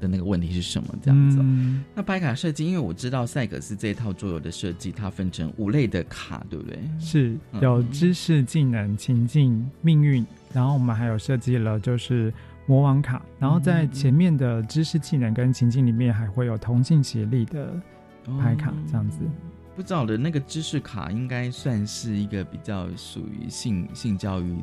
[0.00, 1.38] 的那个问题是什么，这样子。
[1.94, 6.78] 那牌卡设计，因为我知道赛格斯这一套桌游的设计，它分成五类的卡，对不对？
[6.98, 12.32] 是有知识、技能、情境、命运，然后我们还有设计了就是
[12.66, 17.72] 魔王卡，然后在前面的知识、技能跟情境里面还会有同性协力的
[18.40, 19.18] 牌卡，这样子。
[19.74, 24.58] 不知道的那个知识卡应该算是一个比较属于性性教育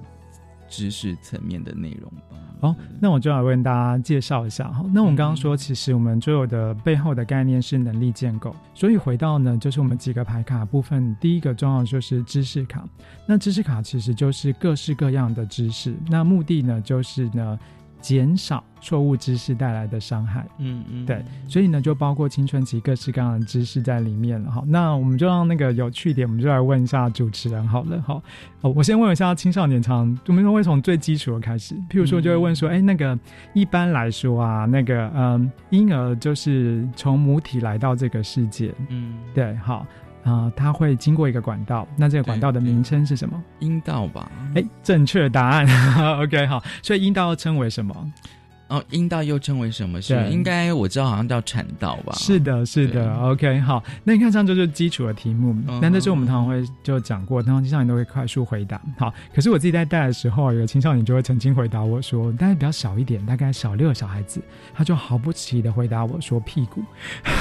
[0.70, 2.38] 知识层面的内容吧。
[2.60, 4.84] 哦，那我就来为大家介绍一下哈。
[4.94, 12.84] 那我们刚刚说，其实我们所有的背后的概念是能力建构，所以回到呢，就是我们几个牌卡部分，第一个重要就是知识卡。
[13.28, 17.58] 那知识卡其实就是各式各样的知识，那目的呢，就是呢。
[18.02, 24.64] 减少错误知识带来的伤害，嗯嗯，对，所以呢，就包括青春期各式各样的知识在里面了哈。
[24.68, 28.22] 那我们就让那个有趣点，我们就来问一下主持人好了哈。
[28.62, 33.18] 哦，我先问一下青少年常，我们会从最基础的开始，譬如说就会问说，哎，那个
[33.54, 39.86] 一般来说啊，那个嗯，婴儿就是从母体来到这个世界，嗯，对，好。
[40.28, 43.42] 啊，它会经过一个管道，那这个管道的名称是什么？
[43.60, 44.30] 阴道吧？
[44.56, 45.66] 哎，正确答案。
[46.22, 48.12] OK，好，所以阴道称为什么？
[48.68, 50.02] 哦，阴道又称为什么？
[50.02, 52.12] 是应该我知道，好像叫产道吧？
[52.18, 53.16] 是的，是的。
[53.16, 58.82] OK，好，那你看上就是基础的题目，那这是我们通常会就讲过，然后青少年都会快速回答。
[58.98, 64.42] 好，可是我自己在带的时候，有个青少年就会曾经回答我说，大概比较小一点，大概小六的小孩子，
[64.74, 66.84] 他就毫不迟疑的回答我说屁股。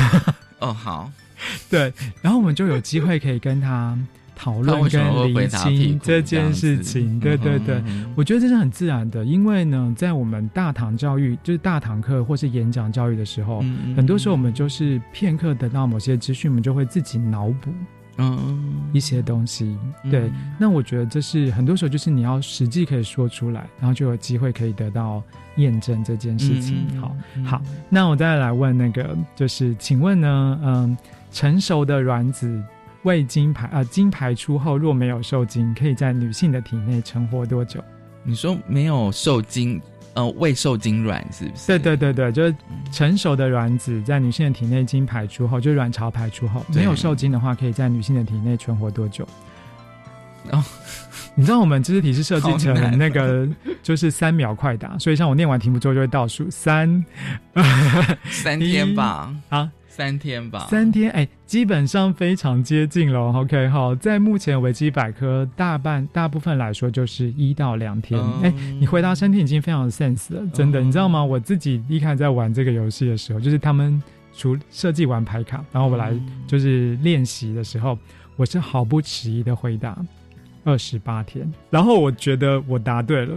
[0.60, 1.10] 哦，好。
[1.70, 3.98] 对，然后我们就有机会可以跟他
[4.34, 7.18] 讨论跟理清这件事情。
[7.18, 7.82] 对对对，
[8.14, 13.64] 我觉得这是很自然的，因为呢，在我们大堂教育，就是大堂课或是演讲教育的时候，
[13.96, 17.72] 很多时候我们就是片刻得到某些资讯，我们就会自己脑补
[18.18, 19.76] 嗯一些东西。
[20.10, 25.22] 对，那我觉得这是很多时候就是你要实际可以说出来，然后就有机会可以得到
[25.56, 26.86] 验证这件事情。
[27.00, 30.96] 好，好，那我再来问那个，就是请问呢，嗯。
[31.36, 32.64] 成熟的卵子
[33.02, 37.78] 未经排呃经排出后，若没有受精，可以在女性的体内存活多久？
[38.24, 39.78] 你说没有受精，
[40.14, 41.66] 呃，未受精卵是不是？
[41.66, 42.56] 对对对对，就是
[42.90, 49.28] 成熟的卵子在女性的体内经排出后，就卵巢排出后没有受精的话，可以在女性的体内存活多久？
[50.52, 50.64] 哦，
[51.36, 53.46] 你知道我们知识题是设计成那个
[53.82, 57.04] 就是三秒快答，所以像我念完题目之后就会倒数三
[58.30, 59.70] 三天吧啊。
[59.96, 63.32] 三天吧，三天，哎，基本上非常接近了。
[63.32, 68.20] OK，好，在目前维基百科大半大部分来说，就是一到两天。
[68.42, 71.24] 哎，你回答三天已经非常有 sense 了，真的，你知道吗？
[71.24, 74.02] 我自己一开始在玩这个游戏的时候，就是他们
[74.34, 76.12] 除设计完牌卡，然后我来
[76.46, 77.98] 就是练习的时候，
[78.36, 79.96] 我是毫不迟疑的回答
[80.64, 83.34] 二十八天，然后我觉得我答对了。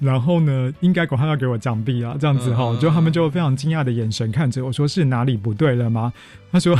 [0.00, 6.12] 然后呢，应该管他要给我奖币啊，这样子哈，就他们就非常惊讶的眼神看着我说：“是哪里不对了吗？”
[6.52, 6.76] 他说：“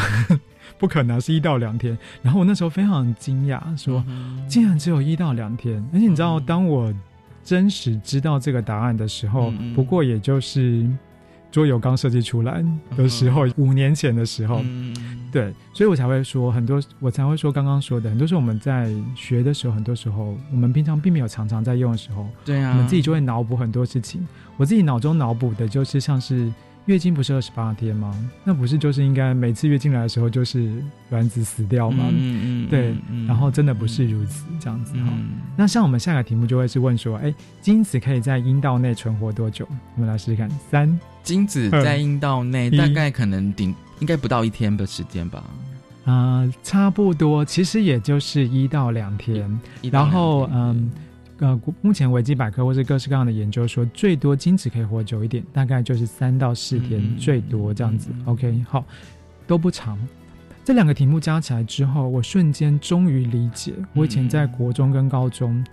[0.78, 4.04] 不可能，是一到两天。”然后我那时候非常惊讶，说
[4.48, 6.92] ：“竟然只有一到两天！”而且你知道，当我
[7.42, 10.86] 真实知道这个答案的时候，不过也就是
[11.50, 12.64] 桌游刚设计出来
[12.96, 14.62] 的时候，五年前的时候，
[15.32, 24.26] 对，所以我才会说很多，我才会说刚刚说的，很多时候我们在学的时候，很多时候我们平常并没有常常在用的时候，对啊，我们自己就会脑补很多事情。
[24.56, 26.52] 我自己脑中脑补的就是像是。
[26.88, 28.18] 月经不是二十八天吗？
[28.44, 32.06] 那不是就是应该每次月经来的时候就是卵子死掉吗？
[32.08, 32.96] 嗯嗯，对。
[33.26, 35.12] 然后真的不是如此，这样子哈。
[35.54, 39.68] 那像我们下个题目就会是问说，哎，精子可以在阴道内存活多久？
[39.96, 40.48] 我们来试试看。
[40.70, 45.44] 三，精子在阴道内大概可能顶应该不到一天的时间吧？
[46.06, 49.60] 啊，差不多，其实也就是一到两天。
[49.92, 50.58] 然后嗯。
[50.58, 50.90] 呃，
[51.80, 58.10] 目前维基百科或是各式各样的研究说，最多精子可以活久一点，大概就是三到四天，最多这样子。
[58.24, 58.84] OK，好，
[59.46, 59.98] 都不长。
[60.64, 65.64] 这两个题目加起来之后，我瞬间终于理解，我以前在国中跟高中，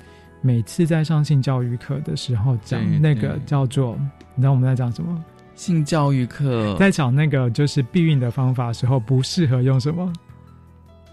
[0.42, 3.98] 每次在上性教育课的时候讲那个叫做，
[4.36, 5.26] 你知道我们在讲什么？
[5.56, 10.14] 性教育课 在讲那个就是避孕的方法时候，不适合用什么？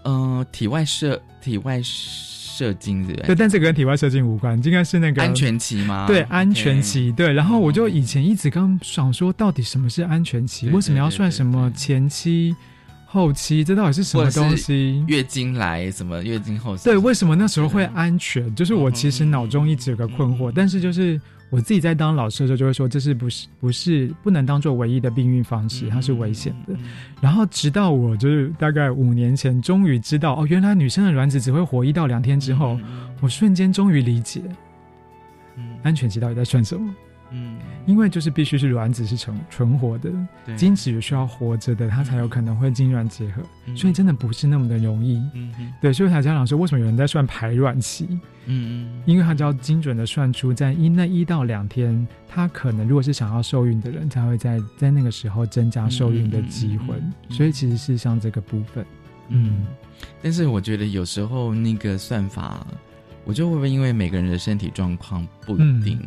[0.03, 2.42] 嗯，体外射，体外射。
[2.63, 6.07] 射精对对，但这个跟体外射精无关，应该是那个安全期吗？
[6.07, 7.11] 对，安全期。
[7.11, 10.69] 对，然后我就以前一直刚想说，到底什么是安全期？
[10.69, 12.55] 为什么要算什么前期、
[13.05, 13.63] 后期？
[13.63, 15.03] 这到底是什么东西？
[15.07, 16.23] 月经来什么？
[16.23, 18.53] 月经后对，为什么那时候会安全？
[18.55, 21.19] 就是我其实脑中一直有个困惑，但是就是。
[21.53, 26.73] 我自己在当老师的时候就会说，这是不是不是不能当做唯一的避孕方式，它是危险的。
[27.21, 32.79] 然后直到我就是大概五年前，终于知道哦，原来女生的卵子只会活一到两天之后，
[33.21, 34.41] 我瞬间终于理解，
[35.83, 36.91] 安全期到底在算什么。
[37.85, 40.11] 嗯，因为就是必须是卵子是存存活的，
[40.55, 43.41] 精子也需要活着的，它才有可能会精卵结合，
[43.75, 45.21] 所以真的不是那么的容易。
[45.33, 48.07] 嗯对，所以才家长说，为什么有人在算排卵期？
[48.45, 56.95] 嗯嗯，因为他就要精准的算出在一那一到两天，他可能如果是想要受孕的人，才会在在那个时候增加受孕的机会。
[57.29, 58.85] 所以其实是像这个部分，
[59.29, 59.65] 嗯，
[60.21, 62.67] 但是我觉得有时候那个算法，
[63.23, 65.97] 我就会不会因为每个人的身体状况不一定。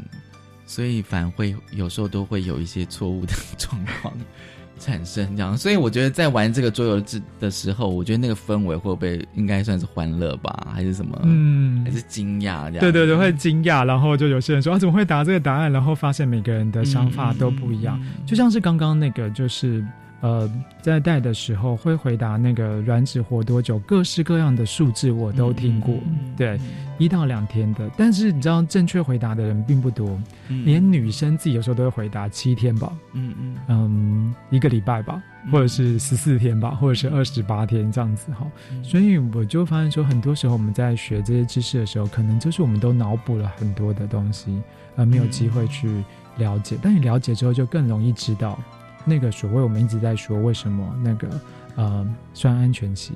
[0.67, 4.12] 所以反会有时候都会有一些错误的 状况
[4.79, 5.57] 产生，这样。
[5.57, 11.19] 所以我觉得在玩这个桌游制的时候，我觉得那个氛围会不会应该算是欢乐吧，还是什么？
[11.23, 12.81] 嗯，还是惊讶这样？
[12.81, 13.87] 对对对，会惊讶。
[13.87, 15.73] 然后就有些人说啊，怎么会答这个答案？
[15.73, 17.99] 然后发现每个人的想法都不一样。
[18.27, 19.83] 就像是刚刚那个，就是。
[20.23, 20.51] 呃，
[20.81, 25.95] 在带的时候会回答那个卵子活多久，各式各样的数字我都听过，
[26.37, 26.59] 对，
[26.99, 27.89] 一到两天的。
[27.99, 30.19] 但是你知道，正确回答的人并不多，
[30.64, 38.47] 连女生自己有时候都会回答七天吧，嗯嗯嗯，一个礼拜吧，或者是十四天吧，或者是二十八天这样子哈。
[38.83, 44.62] 所以我就发现说，很多时候我们在学这些知识的时候，可能就是我们都脑补了很多的东西，
[44.97, 46.03] 而没有机会去
[46.39, 46.79] 了解。
[46.83, 48.59] 但你了解之后，就更容易知道。
[49.07, 51.40] 那个所谓我们一直在说，为什么那个
[51.76, 53.14] 呃算安全期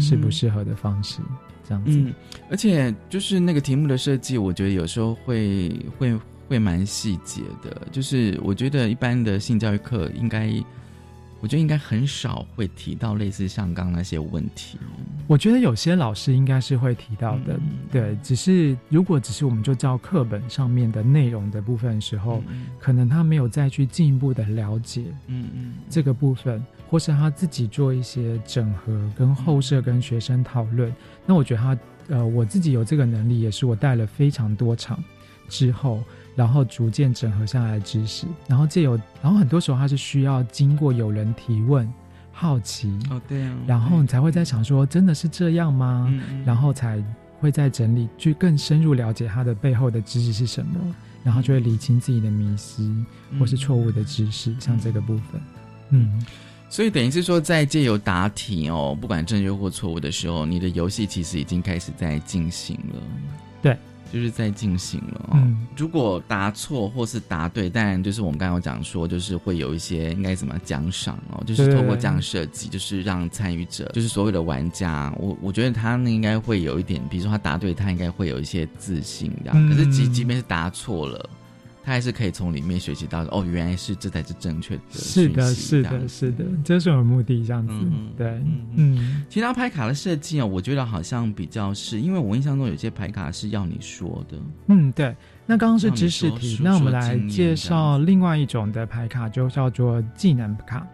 [0.00, 1.20] 适不适合的方式，
[1.66, 1.92] 这样子。
[1.92, 2.12] 嗯，
[2.50, 7.86] 而且就是那个题目的设计，我觉得有时候会会会蛮细节的。
[7.90, 10.52] 就是我觉得一般的性教育课应该。
[11.40, 14.78] 我觉得应该很少会提到类似像刚那些问题。
[15.26, 17.58] 我觉得有些老师应该是会提到的，
[17.92, 18.16] 对。
[18.22, 22.42] 只是如果只是我们就教课本上面的内容的部分的时候，
[22.80, 30.92] 可能他没有再去进一步的了解，嗯嗯，这个部分，或是他自己做一些整合跟后设跟学生讨论。
[31.26, 31.78] 那我觉得他，
[32.08, 34.98] 呃，我自己有这个能力，也是我带了非常多场
[35.48, 36.02] 之后。
[36.36, 41.92] 然后逐渐整合下来的知识，然后借由，然后很多时候它是需要经过有人提问、
[42.30, 46.08] 好奇哦，对啊，然后你才会在想说，真的是这样吗？
[46.46, 47.02] 然后才
[47.40, 50.78] 会在整理，去更深入了解它的背后的知识是什么，
[51.24, 52.88] 然后就会理清自己的迷思
[53.36, 55.40] 或是错误的知识，像这个部分，
[55.90, 56.24] 嗯，
[56.70, 63.02] 所以等于是说，在借由答题哦，不管正确或错误的时候，你的游戏其实已经开始在进行了，
[63.60, 63.76] 对。
[64.12, 65.30] 就是在进行了。
[65.34, 79.68] 嗯，如果答错或是答对，当然就是我们刚刚讲说，就是会有一些应该怎么奖赏哦，就是透过这样设计，就是让参与者，就是所有的玩家，我我觉得他那应该会有一点，比如说他答对，他应该会有一些自信这样。
[79.68, 81.30] 可是即即便是答错了。
[81.88, 84.82] 他还是可以从里面学习到哦，原来是这才是正确的。
[84.90, 87.72] 是的，是的，是的，这是我的目的，这样子。
[88.14, 88.26] 对，
[88.76, 94.36] 嗯，其他牌卡的设计啊，我觉得好像比较是因为我印象中有些牌卡是要你说的。
[94.66, 95.16] 嗯，对，
[95.50, 100.86] 那刚刚是知识题，那我们来介绍另外一种的牌卡，就叫做技能卡。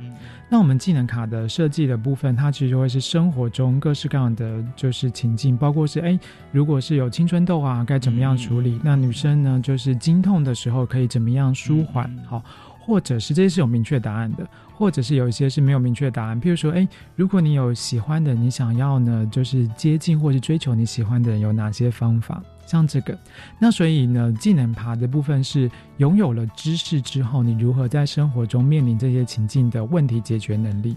[0.48, 6.16] 那我们技能卡的设计的部分，它其实就会是生活中各式各样的就是情境，包括是哎，
[6.52, 8.80] 如果是有青春痘啊，该怎么样处理？
[8.84, 12.08] 那女生呢，就是经痛的时候可以怎么样舒缓？
[12.24, 12.40] 好，
[12.78, 16.40] 或者是这些是有明确答案的，或者是有一些是没有明确答案。
[16.40, 16.86] 譬如说，哎，
[17.16, 22.40] 如果你有喜欢的，你想要呢，就是接近或是追求你喜欢的人，有哪些方法？
[22.66, 23.18] 像这个，
[23.58, 30.96] 那所以呢，技能爬的部分是拥有了知识之后，你如何在生活中面临这些情境的问题解决能力。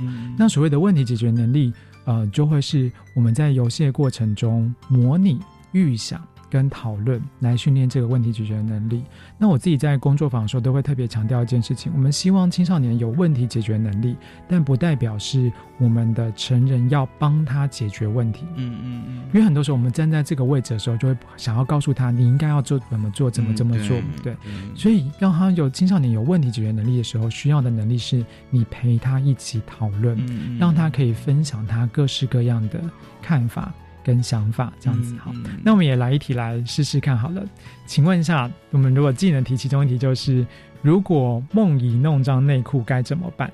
[0.00, 1.72] 嗯，那所谓的问题解决能力，
[2.04, 5.38] 呃，就会是我们在游戏的过程中模拟、
[5.72, 6.20] 预想。
[6.50, 9.02] 跟讨论来训练这个问题解决能力。
[9.38, 14.16] 那我自己在工作坊的时候都会特别强调一件事情：我们希望青少年有问题解决能力，
[14.48, 18.44] 但不代表是我们的成人要帮他解决问题。
[18.56, 19.16] 嗯嗯嗯。
[19.32, 23.96] 因为很多时候我们站在这个位置的时候，就会想要告诉他你应该要做怎么做，怎么这么做。
[24.22, 24.36] 对。
[24.74, 30.18] 所以让他有青少年有问题解决能力的时候，需要的能力是你陪他一起讨论，
[30.58, 32.80] 让他可以分享他各式各样的
[33.20, 33.72] 看法。
[34.04, 35.32] 跟想法这样子好，
[35.62, 37.42] 那我们也来一题来试试看好了。
[37.86, 40.46] 请问一下，我们如果技能题其中一题就是，
[40.82, 43.50] 如果梦遗弄脏内裤该怎么办？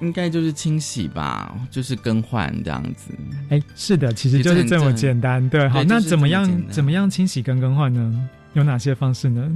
[0.00, 3.12] 应该就是清洗吧，就是更换这样子。
[3.48, 5.46] 哎，是的，其实就是这么简单。
[5.48, 8.28] 对，好，那怎么样怎么样清洗跟更换呢？
[8.52, 9.50] 有哪些方式呢？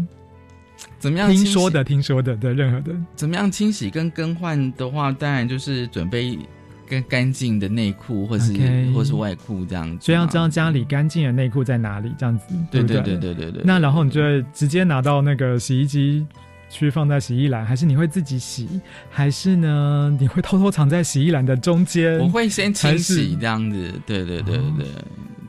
[0.98, 1.30] 怎么样？
[1.30, 2.94] 听说的，听说的，对，任何的。
[3.14, 6.38] 怎么样清洗跟更换的话，当然就是准备。
[6.90, 8.52] 更干净的内裤，或是
[8.92, 13.62] 或是外裤这样子，所以要知道家里干净的内裤在哪里，这样子，对对对对对对。
[13.64, 16.26] 那然后你就会直接拿到那个洗衣机
[16.68, 18.68] 去放在洗衣篮，还是你会自己洗，
[19.08, 22.18] 还是呢你会偷偷藏在洗衣篮的中间？
[22.18, 24.86] 我会先清洗这样子，对对对对。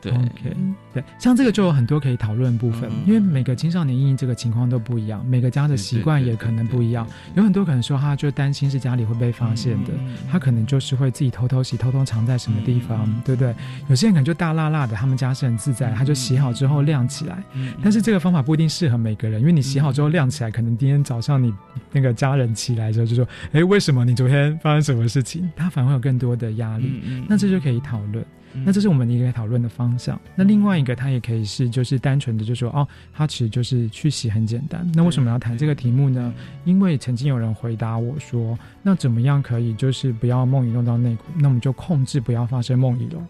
[0.01, 0.55] 对，OK，
[0.93, 9.91] 对，像这个就有很多可以讨论部分，因为每个青少年因这个情况都不一样，每个家的习惯也可能不一样，有很多可能说他就担心是家里会被发现的，
[10.31, 13.53] 他可能就是会自己偷偷洗，偷偷藏在什么地方，对不对？
[13.89, 17.43] 有些人可能就大辣辣的，他们家是很自在，他就洗好之后晾起来，
[17.83, 21.53] 但是这个方法不一定适合每个人，因为你洗好之后晾起来，可能今天早上你
[21.91, 25.49] 那个家人起来的时候就说，哎，为什么你昨天发生什么事情？
[25.55, 28.25] 他反而会有更多的压力，那这就可以讨论。
[28.65, 30.19] 那这是我们一个讨论的方向。
[30.35, 34.89] 那另外一个，它也可以是就是单纯的，就说哦，它其实就是去洗很简单。
[34.93, 36.33] 那为什么要谈这个题目呢？
[36.65, 41.25] 因为曾经有人回答我说，那怎么样可以就是不要梦遗弄到内裤？
[41.37, 43.21] 那我们就控制不要发生梦遗了。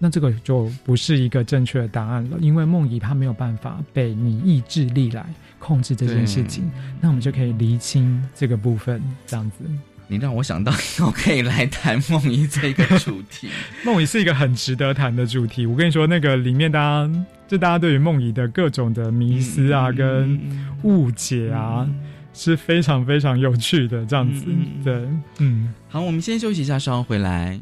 [0.00, 5.26] 那这个就不是一个正确的答案了，因为梦遗它没有办法被你意志力来
[5.58, 6.70] 控制这件事情。
[7.00, 9.64] 那我们就可以厘清这个部分，这样子。
[10.10, 13.48] 你让我想到，以后可以来谈梦遗这个主题。
[13.84, 15.66] 梦遗是一个很值得谈的主题。
[15.66, 17.10] 我跟你说，那个里面大家，
[17.46, 20.40] 就大家对于梦遗的各种的迷思啊，跟
[20.82, 21.86] 误解啊，
[22.32, 24.04] 是非常非常有趣的。
[24.06, 24.46] 这样子，
[24.82, 25.06] 对，
[25.38, 27.60] 嗯，好，我们先休息一下，稍后回来。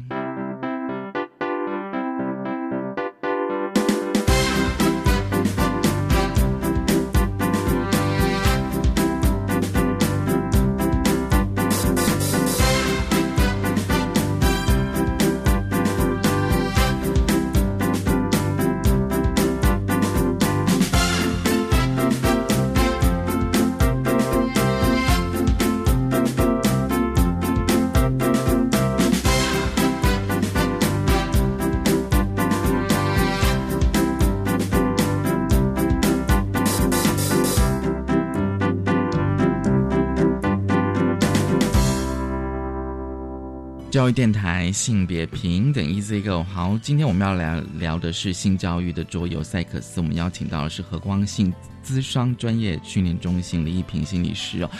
[44.07, 51.53] 教育电台性别平等 Easy Go 好，今天我们要聊聊的是性教育的桌游赛克斯，我们邀请到的是和光性
[51.83, 54.71] 资商专业训练中心李一平心理师哦。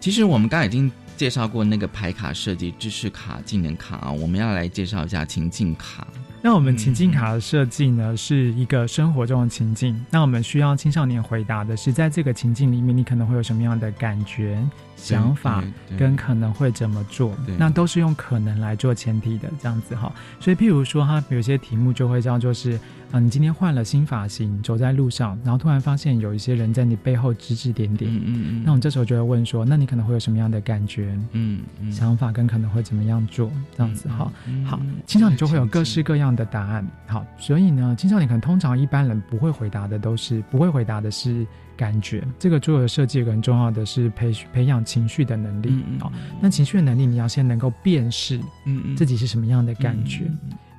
[0.00, 6.06] 其实我们刚刚已经介绍过那个牌卡设计、知识卡、技能卡啊，我们要来介绍一下情境卡。
[6.42, 9.98] 那我们情境卡的设计呢，是一个生活中的情境。
[10.10, 14.58] 那我们需要青少年回答的是，在这个情境里面，你可能会有什么样的感觉、
[14.96, 15.62] 想法，
[15.98, 17.36] 跟可能会怎么做？
[17.58, 20.12] 那都是用可能来做前提的，这样子哈。
[20.40, 22.80] 所以，譬如说，它有些题目就会叫做是。
[23.12, 28.08] 啊，你今天换了新发型，走在路上，然后突然发现有一些人在你背后指指点点。
[28.08, 28.62] 嗯嗯嗯。
[28.64, 31.18] 那我们这时候就会问说，那你可能会有什么样的感觉？
[31.32, 31.90] 嗯嗯。
[31.90, 33.50] 想法跟可能会怎么样做？
[33.76, 34.32] 这样子哈。
[34.64, 36.86] 好，青少年就会有各式各样的答案。
[37.06, 41.44] 好，所以呢，青少年可能通常一般人不会回答的都是不会回答的是
[41.76, 42.22] 感觉。
[42.38, 45.82] 这个做的设计很重要的是培培养情绪的能力。
[45.98, 50.30] 好，那情绪的能力你要先能够辨识，嗯嗯，自己是什么样的感觉。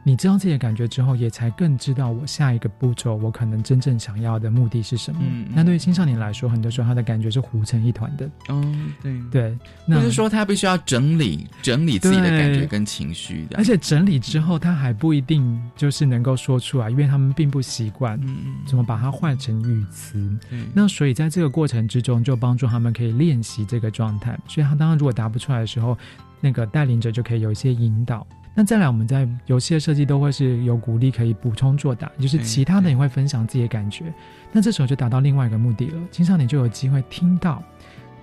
[0.04, 5.20] 你知道自己的感觉之后，也才更知道我下一个步骤，我可能真正想要的目的是什么。
[5.24, 8.26] 嗯那对于青少年来说，很多时候他的感觉是糊成一团的。
[8.48, 18.20] 哦，对对，那就是说他必须要整理整理自己的感觉跟情绪的，而且整理之后，他还不一定就是能够说出来，因为他们并不习惯
[18.66, 20.18] 怎么把它换成语词。
[20.50, 24.38] 嗯那所以在这个过程之中，就帮助他们可以练习这个状态。
[24.48, 25.98] 所以他当然如果答不出来的时候，
[26.40, 28.26] 那个带领者就可以有一些引导。
[28.54, 34.14] 那再来，我们在游戏的设计都会是有鼓励可以补充作答，就是其他的也会分享自己的感觉。
[34.52, 37.64] 那这时候就达到另外一个目的了，青少年就有机会听到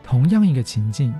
[0.05, 1.15] 同样一个情境，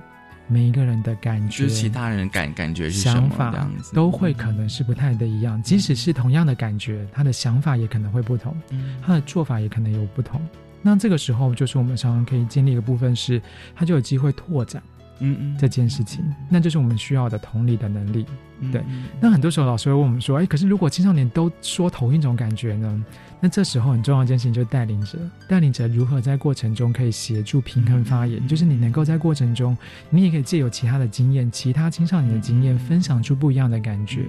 [0.47, 5.59] 每一个人的感觉、就是其他人感感觉是什么想法这样子，都会可能是不太的一样。
[5.63, 10.39] 即使是同样的感觉，他的想法也可能会不同，嗯他的做法也可能有不同。
[10.83, 13.41] 那这个时候，就是我们常常可以建立一个部分是，
[13.75, 14.81] 他就有机会拓展
[15.19, 18.23] 嗯嗯这件事情，那就是我们需要的同理的能力。
[18.61, 18.83] 嗯对，
[19.19, 23.03] 那很多时候老师会问我们说，哎，可是如果青少年都说同一种感觉呢？
[23.41, 29.77] 那这时候很重要一件事情就是带领者，带领者如何在过程中可以协助平衡发言，就是你能够在过程中，
[30.09, 34.25] 你也可以借由其他的经验、其他青少年的经验，分享出不一样的感觉。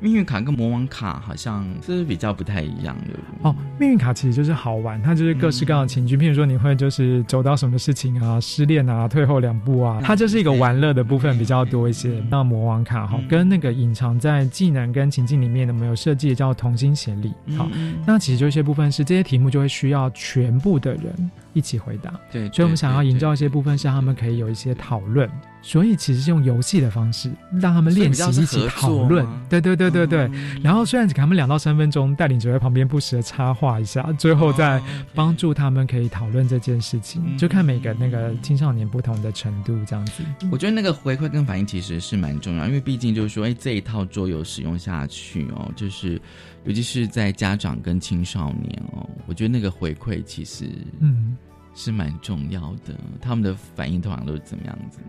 [0.00, 12.24] 命运卡跟魔王卡好像是比较不太一样的哦，命运卡其实就是好玩，它就是各式各样的情绪，譬如说你会就是走到什么事情啊，失恋啊，退后两步啊，它就是一个玩乐的部分比较多一些。
[12.30, 17.32] 那魔王卡哈，跟那个隐藏在技能跟情境里面的，我们有设计的叫同心协力。
[17.56, 17.68] 好，
[18.06, 22.12] 那其实就一些部分是这些题目就会需要全部的人一起回答。
[22.30, 25.28] 对，所以我们想要营造一些部分是他们可以有一些讨论。
[25.62, 30.30] 所以其实是用游戏的方式让他们练习一起讨论，对对对对对。
[30.62, 34.78] 然后虽然只给他们两到三分钟，带领者在旁边不时的插话一下，最后再
[35.14, 40.22] 帮助他们可以讨论这件事情，就看每个那个青少年不同的程度这样子。
[40.52, 46.20] 我觉得那个回馈跟反应其实是蛮重要，因为毕竟就是说，哎，这一套桌游使用下去哦，就是
[46.64, 50.68] 尤其是在家长跟青少年哦，我觉得那个回馈其实
[51.00, 51.34] 嗯
[51.74, 55.00] 是蛮重要的，他们的反应通常都是怎么样子？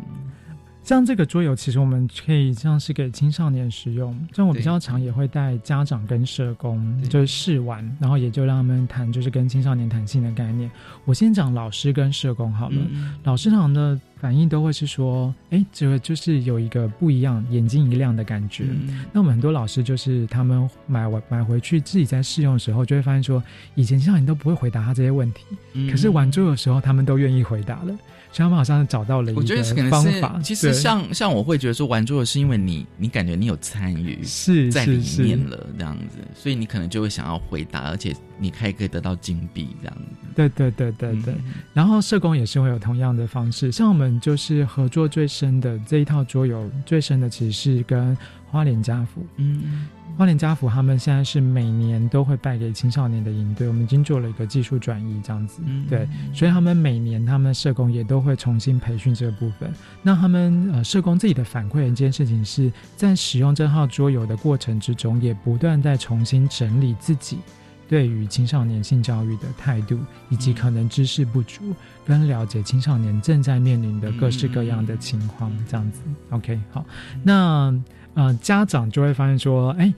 [0.84, 4.16] 像这个桌游，其实我们可以像是给青少年使用。
[4.34, 10.70] 像我比较常也会带家长跟社工，就是试玩，然后也就让他们谈，就是跟青少年谈性的概念。
[11.04, 12.78] 我先讲老师跟社工好了。
[12.92, 18.64] 嗯老师常的反应都会是说，哎，这个就是有一个不一样，眼睛一亮的感觉。
[18.68, 23.44] 嗯那我们很多老师就是他们买完买回去自己在试用的时候，就会发现说，
[23.76, 27.96] 以前青少年都不会回答他这些问题，嗯可是玩桌游的时候，他们都愿意回答了。
[28.32, 30.38] 所以他们好像找到了一个方法。
[30.44, 40.28] 其实像像我会觉得说玩桌游是因为你你感觉你有参与是在里面了这样子，所以你可能就会想要回答，而且你还可以得到金币这样子。
[40.36, 48.18] 对对对对对，嗯然后社工也是会有同样的方式，像我们就是合作最深的这一套桌游，最深的其实是跟
[48.52, 59.74] 花莲家福，嗯，花莲家福他们现在是每年都会败给青少年的营队，我们已经做了一个技术转移这样子，嗯对，所以他们每年他们社工也都会重新培训这个部分。
[60.02, 67.40] 那他们呃社工自己的反馈一件事情是在使用这套桌游的过程之中，也不断在重新整理自己。
[67.88, 71.74] 对于青少年性教育的态度，以及可能知识不足，
[72.06, 76.02] 跟了解青少年正在面临的各式各样的情况，这样子。
[76.30, 76.86] OK，好，
[77.24, 77.74] 那
[78.14, 79.94] 呃，家长就会发现说，哎。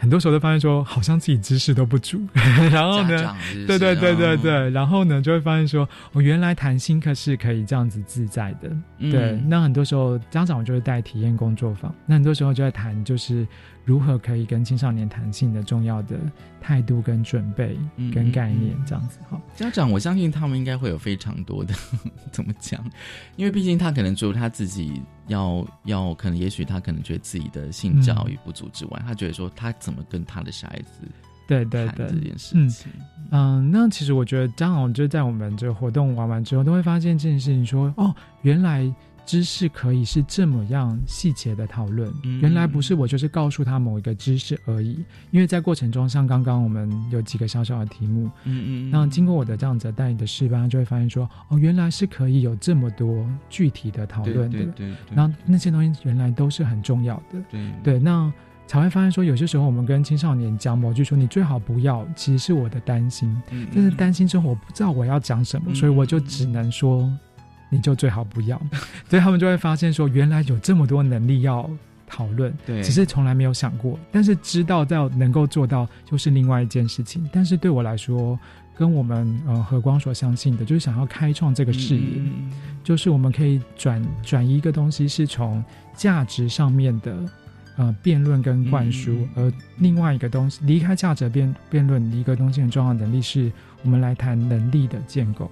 [0.00, 2.24] 很多时候都发现说，好像自己知识都不足，
[2.70, 3.36] 然后呢
[3.66, 9.10] 对对对对哦对，然后呢，就会发现说，我、原来谈心课是可以这样子自在的，嗯。
[9.10, 9.32] 对。
[9.48, 13.44] 那很多时候家长就会带体验工作坊，那很多时候就在谈就是
[13.88, 16.18] 如何可以跟青少年谈性的重要的
[16.60, 19.40] 态度跟准备嗯跟概念这样子哈。
[19.56, 21.72] 家长，我相信他们应该会有非常多的
[22.30, 22.84] 怎么讲，
[23.36, 31.08] 因为毕竟他可能除了他自己要要，可能也许他可能觉得自己的性教育不足之外，他觉得说他怎么跟他的小孩子
[31.46, 32.92] 对对对，这件事嗯情。
[33.30, 38.94] 嗯，那其实我觉得家长就在我们这个活动玩完之后，都会发现这件事情说，哦，原来
[39.28, 54.50] 知识可以是这么样细节的讨论，嗯原来不是我就是告诉他某一个知识而已，因为在过程中，像刚刚我们有几个小小的题目，嗯嗯，那经过我的这样子带你的示范，就会发现说，哦，原来是可以有这么多具体的讨论。
[54.50, 58.32] 的，对对然后那些东西原来都是很重要的，对对，那
[58.66, 67.10] 才会发现说，有些时候我们跟青少年讲某句说你最好不要，其实是我的担心，嗯但是担心之后我不知道我要讲什么，嗯所以我就只能说
[67.70, 68.60] 你就最好不要，
[69.08, 71.68] 所以他们就会发现说，原来有这么多能力要。
[72.10, 77.28] 讨论，对只是从来没有想过，但是知道到能够做到就是另外一件事情。
[77.30, 78.40] 但是对我来说，
[78.74, 82.22] 跟我们呃和光所相信的，就是想要开创这个视野，
[82.82, 85.62] 就是我们可以转转移一个东西，是从
[85.94, 87.14] 价值上面的
[87.76, 93.52] 呃辩论跟灌输，而另外一个东西离开价值辩辩论，一个东西很重要的能力是
[93.82, 95.50] 我们来谈能力的建构，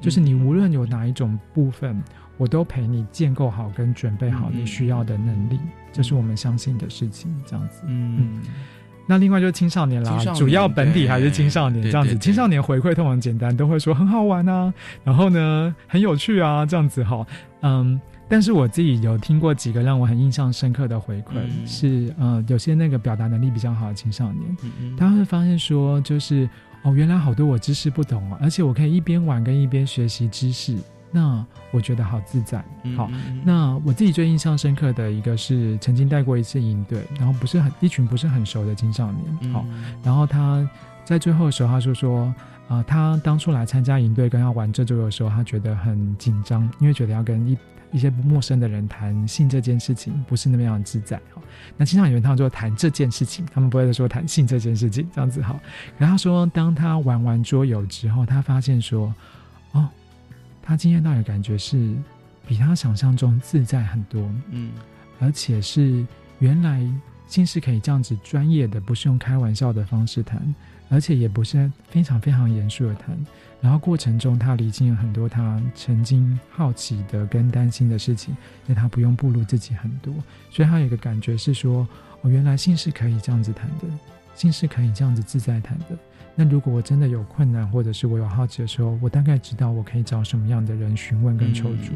[0.00, 2.02] 就是你无论有哪一种部分，
[2.36, 5.58] 我都陪你建构好跟准备好你需要的能力，
[5.92, 7.82] 这是我们相信的事情，这样子。
[7.86, 8.40] 嗯。
[9.10, 12.14] 那另外就是青少年啦，主要本体还是青少年这样子。
[12.18, 14.70] 青少年回馈通常简单，都会说很好玩啊，
[15.02, 17.26] 然后呢很有趣啊这样子哈。
[17.62, 21.36] 嗯，但是我自己有听过几个让我很印象深刻的回馈，
[21.66, 26.46] 是呃有些那个表达能力比较好的青少年，嗯他会发现说就是
[26.88, 30.76] 哦原来好多我知识不懂哦，而且我可以一边玩跟一边学习知识。
[31.10, 32.62] 那我觉得好自在，
[32.94, 33.10] 好。
[33.42, 39.64] 那我自己最印象深刻的一个是曾经带过一次营队，然后不是很一群不是很熟的青少年，好。
[40.02, 40.68] 然后他
[41.06, 42.34] 在最后的时候，他说说
[42.68, 47.56] 啊，他当初来参加营队跟要玩这周的时候，他觉得很紧张，因为觉得要跟一
[47.90, 51.16] 一些陌生的人谈性这件事情，不是那么样自在。
[51.34, 51.42] 哈，
[51.76, 55.58] 那青少年他们就谈这件事情，他们不会说谈性这件事情这样子哈。
[55.96, 59.14] 然后他说，当他玩完桌游之后，他发现说，
[59.72, 59.88] 哦。
[60.60, 61.96] 他今天到的感觉是
[62.46, 64.20] 比他想象中自在很多，
[64.50, 64.70] 嗯，
[65.18, 66.06] 而且是
[66.40, 66.86] 原来
[67.26, 70.54] 性是可以这样子专业的，不是用开玩笑的方式谈，
[70.88, 73.16] 而且也不是非常非常严肃的谈。
[73.60, 78.32] 然后过程中他理清了很多他曾经好奇的跟担心的事情，
[78.66, 80.14] 因为他不用暴露自己很多，
[80.50, 81.86] 所以他有一个感觉是说，
[82.22, 83.84] 哦，原来性是可以这样子谈的，
[84.34, 85.98] 性是可以这样子自在谈的。
[86.36, 91.92] 那如果我真的有困难，或者是我有好奇的时候，我大概知道我可以找什么样的人询问跟求助。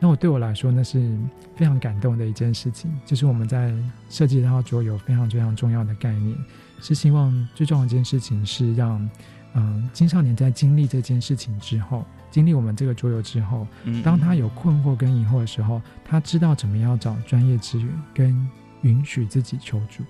[0.00, 1.14] 那我对我来说，那是
[1.54, 2.90] 非常感动的一件事情。
[3.04, 3.74] 就是我们在
[4.08, 6.34] 设计这套桌游非常非常重要的概念，
[6.80, 9.08] 是希望最重要一件事情是让
[9.54, 13.66] 嗯青少年在经历这件事情之后，经历我们这个桌游之后，
[14.02, 18.48] 当他有困惑跟疑惑的时候，他知道怎么样找专业资源，跟
[18.82, 20.02] 允许自己求助。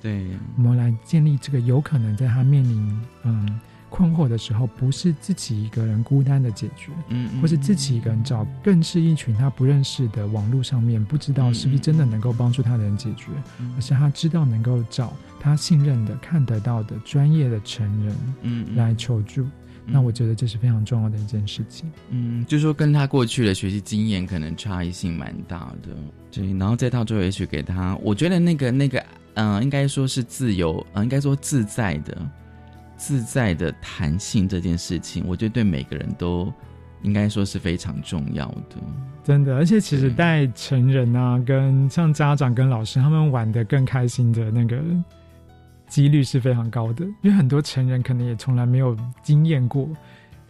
[0.00, 3.60] 对，我们来建立这个有可能在他面临嗯
[3.90, 13.26] 困惑的时候，不是自己一个人孤单的解决，嗯，或是自己一个人找，更是一群他不认识的网络上面不知道是不是真的能够帮助他的人解决，
[13.76, 19.46] 而是他知道能够找他信任的、看得到的专业的成人，嗯，来求助。
[19.90, 21.90] 那我觉得这是非常重要的一件事情。
[22.10, 25.96] 嗯，就是说跟他过去的学习经验可能差异性蛮大的，
[26.30, 26.52] 对。
[26.58, 29.02] 然后再到最后，也许给他，我觉得那个那个。
[29.40, 32.28] 嗯，应该说是自由，嗯，应该说自在的、
[32.98, 36.52] 自在的弹性这件事情，我觉得对每个人都
[37.02, 38.76] 应该说是非常重要的。
[39.24, 44.76] 真的，而且其实带成人啊，跟像家长跟老师他们玩的更开心的那个
[45.86, 49.88] 几率是非常高的，因为很多成人可能也从来没有经验过。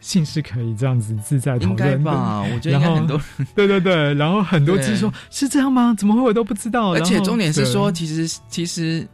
[0.01, 2.45] 性是可以这样子自在讨论吧？
[2.55, 5.93] 我觉得应该很多人对对对，然后很多就是说是这样吗？
[5.99, 6.93] 怎么会我都不知道？
[6.93, 9.05] 而且重点是说，其实其实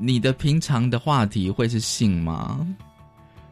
[0.00, 2.66] 你的平常的话题会是性吗？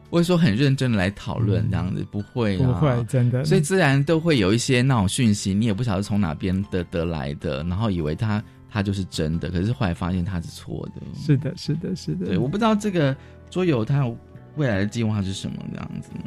[0.09, 2.03] 或者说很认真的来讨论这样子？
[2.11, 3.45] 不会，不会，真的。
[3.45, 11.01] 所以自然都会有一些那种讯息，你也不晓得从哪边得得来的，然后以为他他就是真的，可是后来发现他是错的。
[11.13, 12.25] 是的，是的，是的。
[12.25, 13.15] 对，我不知道这个
[13.51, 14.03] 桌游它
[14.55, 16.23] 未来的计划是什么这样子呢？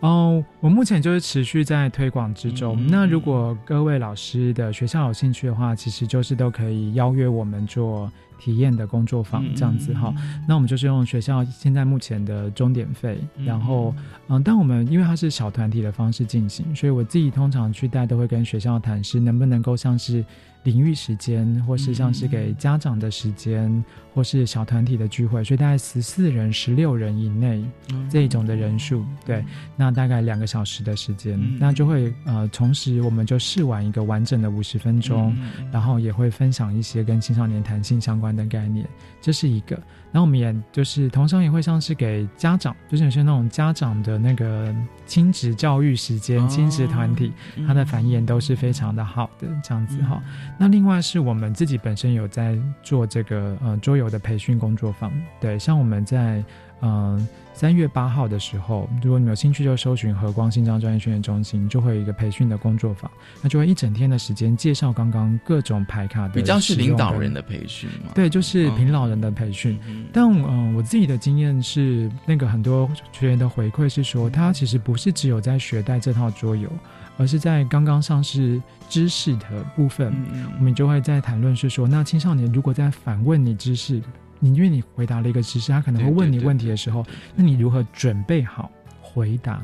[0.00, 2.86] 哦，我目前就是持续在推广之中。
[2.86, 8.10] 那如果各位老师的学校有兴趣的话，其实就是都可以邀约我们做
[8.44, 10.12] 体验的工作坊这样子哈。
[10.46, 13.94] 那我们就是用学校现在目前的终点费，然后
[14.28, 20.22] 嗯，但我们因为它是小团体的方式进行，所以我自己通常去带都会跟学校谈，是能不能够像是。
[20.64, 27.64] 领域时间，或是像是给家长的时间，或是小团体的聚会，所以大概十四人、十六人以内
[28.10, 29.44] 这一种的人数，对，
[29.76, 35.36] 那大概两个小时的时间，那就会呃，同时我们就试玩一个完整的五十分钟，
[35.70, 38.84] 然后也会分享一些跟青少年弹性相关的概念，
[39.20, 39.80] 这是一个。
[40.14, 44.72] 然后我们也就是同时也会像是给家长，就是有些那种家长的那个
[45.06, 47.32] 亲子教育时间、亲子团体，
[47.66, 50.22] 他的反衍都是非常的好的这样子哈。
[50.56, 56.44] 那另外是我们自己本身有在做这个呃桌游的培训工作坊，对，像我们在。
[56.80, 63.10] 嗯，三月八号的时候，如果你有兴趣，就搜寻和光新疆专业训练中心，就会有一个培训的工作坊，
[63.40, 66.34] 那就会一整天的时间介绍刚刚各种牌卡的。
[66.34, 68.10] 比较是领导人的培训吗？
[68.14, 69.78] 对，就是凭老人的培训。
[70.12, 76.68] 但嗯，我自己的经验是，那个很多学员的回馈是说，他其实不是只有在学带这套桌游，
[77.16, 78.60] 而是在刚刚上市
[78.90, 80.12] 知识的部分，
[80.58, 84.02] 我们就会在谈论是说，那青少年如果在反问你知识。
[84.44, 87.02] 你因为你回答了一个知识，他可能会问你问题的时候，
[87.34, 88.70] 那你如何准备好
[89.00, 89.62] 回答，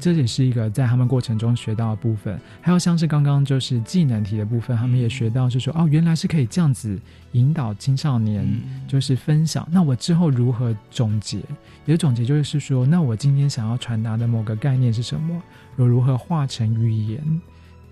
[0.00, 2.40] 这也是一个在他们过程中学到的部分。
[2.62, 6.98] 还有像是刚刚就是技能题的部分，他们也学到，就说哦，原来是可以这样子
[7.32, 8.42] 引导青少年，
[8.88, 9.68] 就是分享。
[9.70, 11.38] 那我之后如何总结？
[11.84, 15.42] 也总结就是说，那我今天想要传达的某个概念是什么？
[15.76, 17.20] 我如何化成语言，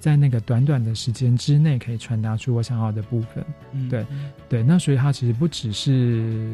[0.01, 3.45] 在那个短短的时间之内可以传达出我想要的部分？
[3.89, 4.05] 对
[4.49, 6.53] 对，那所以它其实不只是。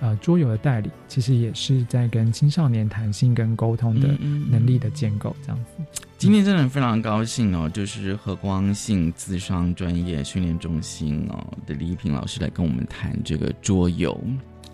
[0.00, 4.06] 呃，桌游的代理其实也是在跟青少年谈性跟沟通的
[4.48, 6.00] 能力的建构，这样子。
[6.16, 14.16] 今天真的非常高兴哦，就是和光性智商专业训练中心哦的李平老师来跟我们谈这个桌游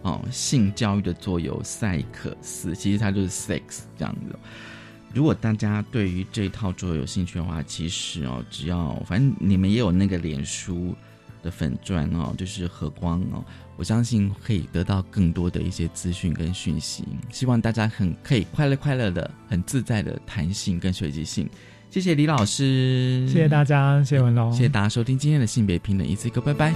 [0.02, 4.38] 哦，性教育的桌游赛克斯，其实它就是 sex 这样子。
[5.14, 10.94] 如果大家对于这套桌游有兴趣的话，其实哦，只要反正你们也有那个脸书
[11.42, 13.44] 的粉钻哦，就是和光哦。
[13.76, 21.48] 我相信可以得到更多的一些资讯跟讯息，希望大家很可以快乐快乐的、很自在的弹性跟随机性。
[21.90, 26.74] 谢谢李老师，谢谢大家，谢谢文龙，谢谢大家收听今天的性别平等一次一个，拜拜。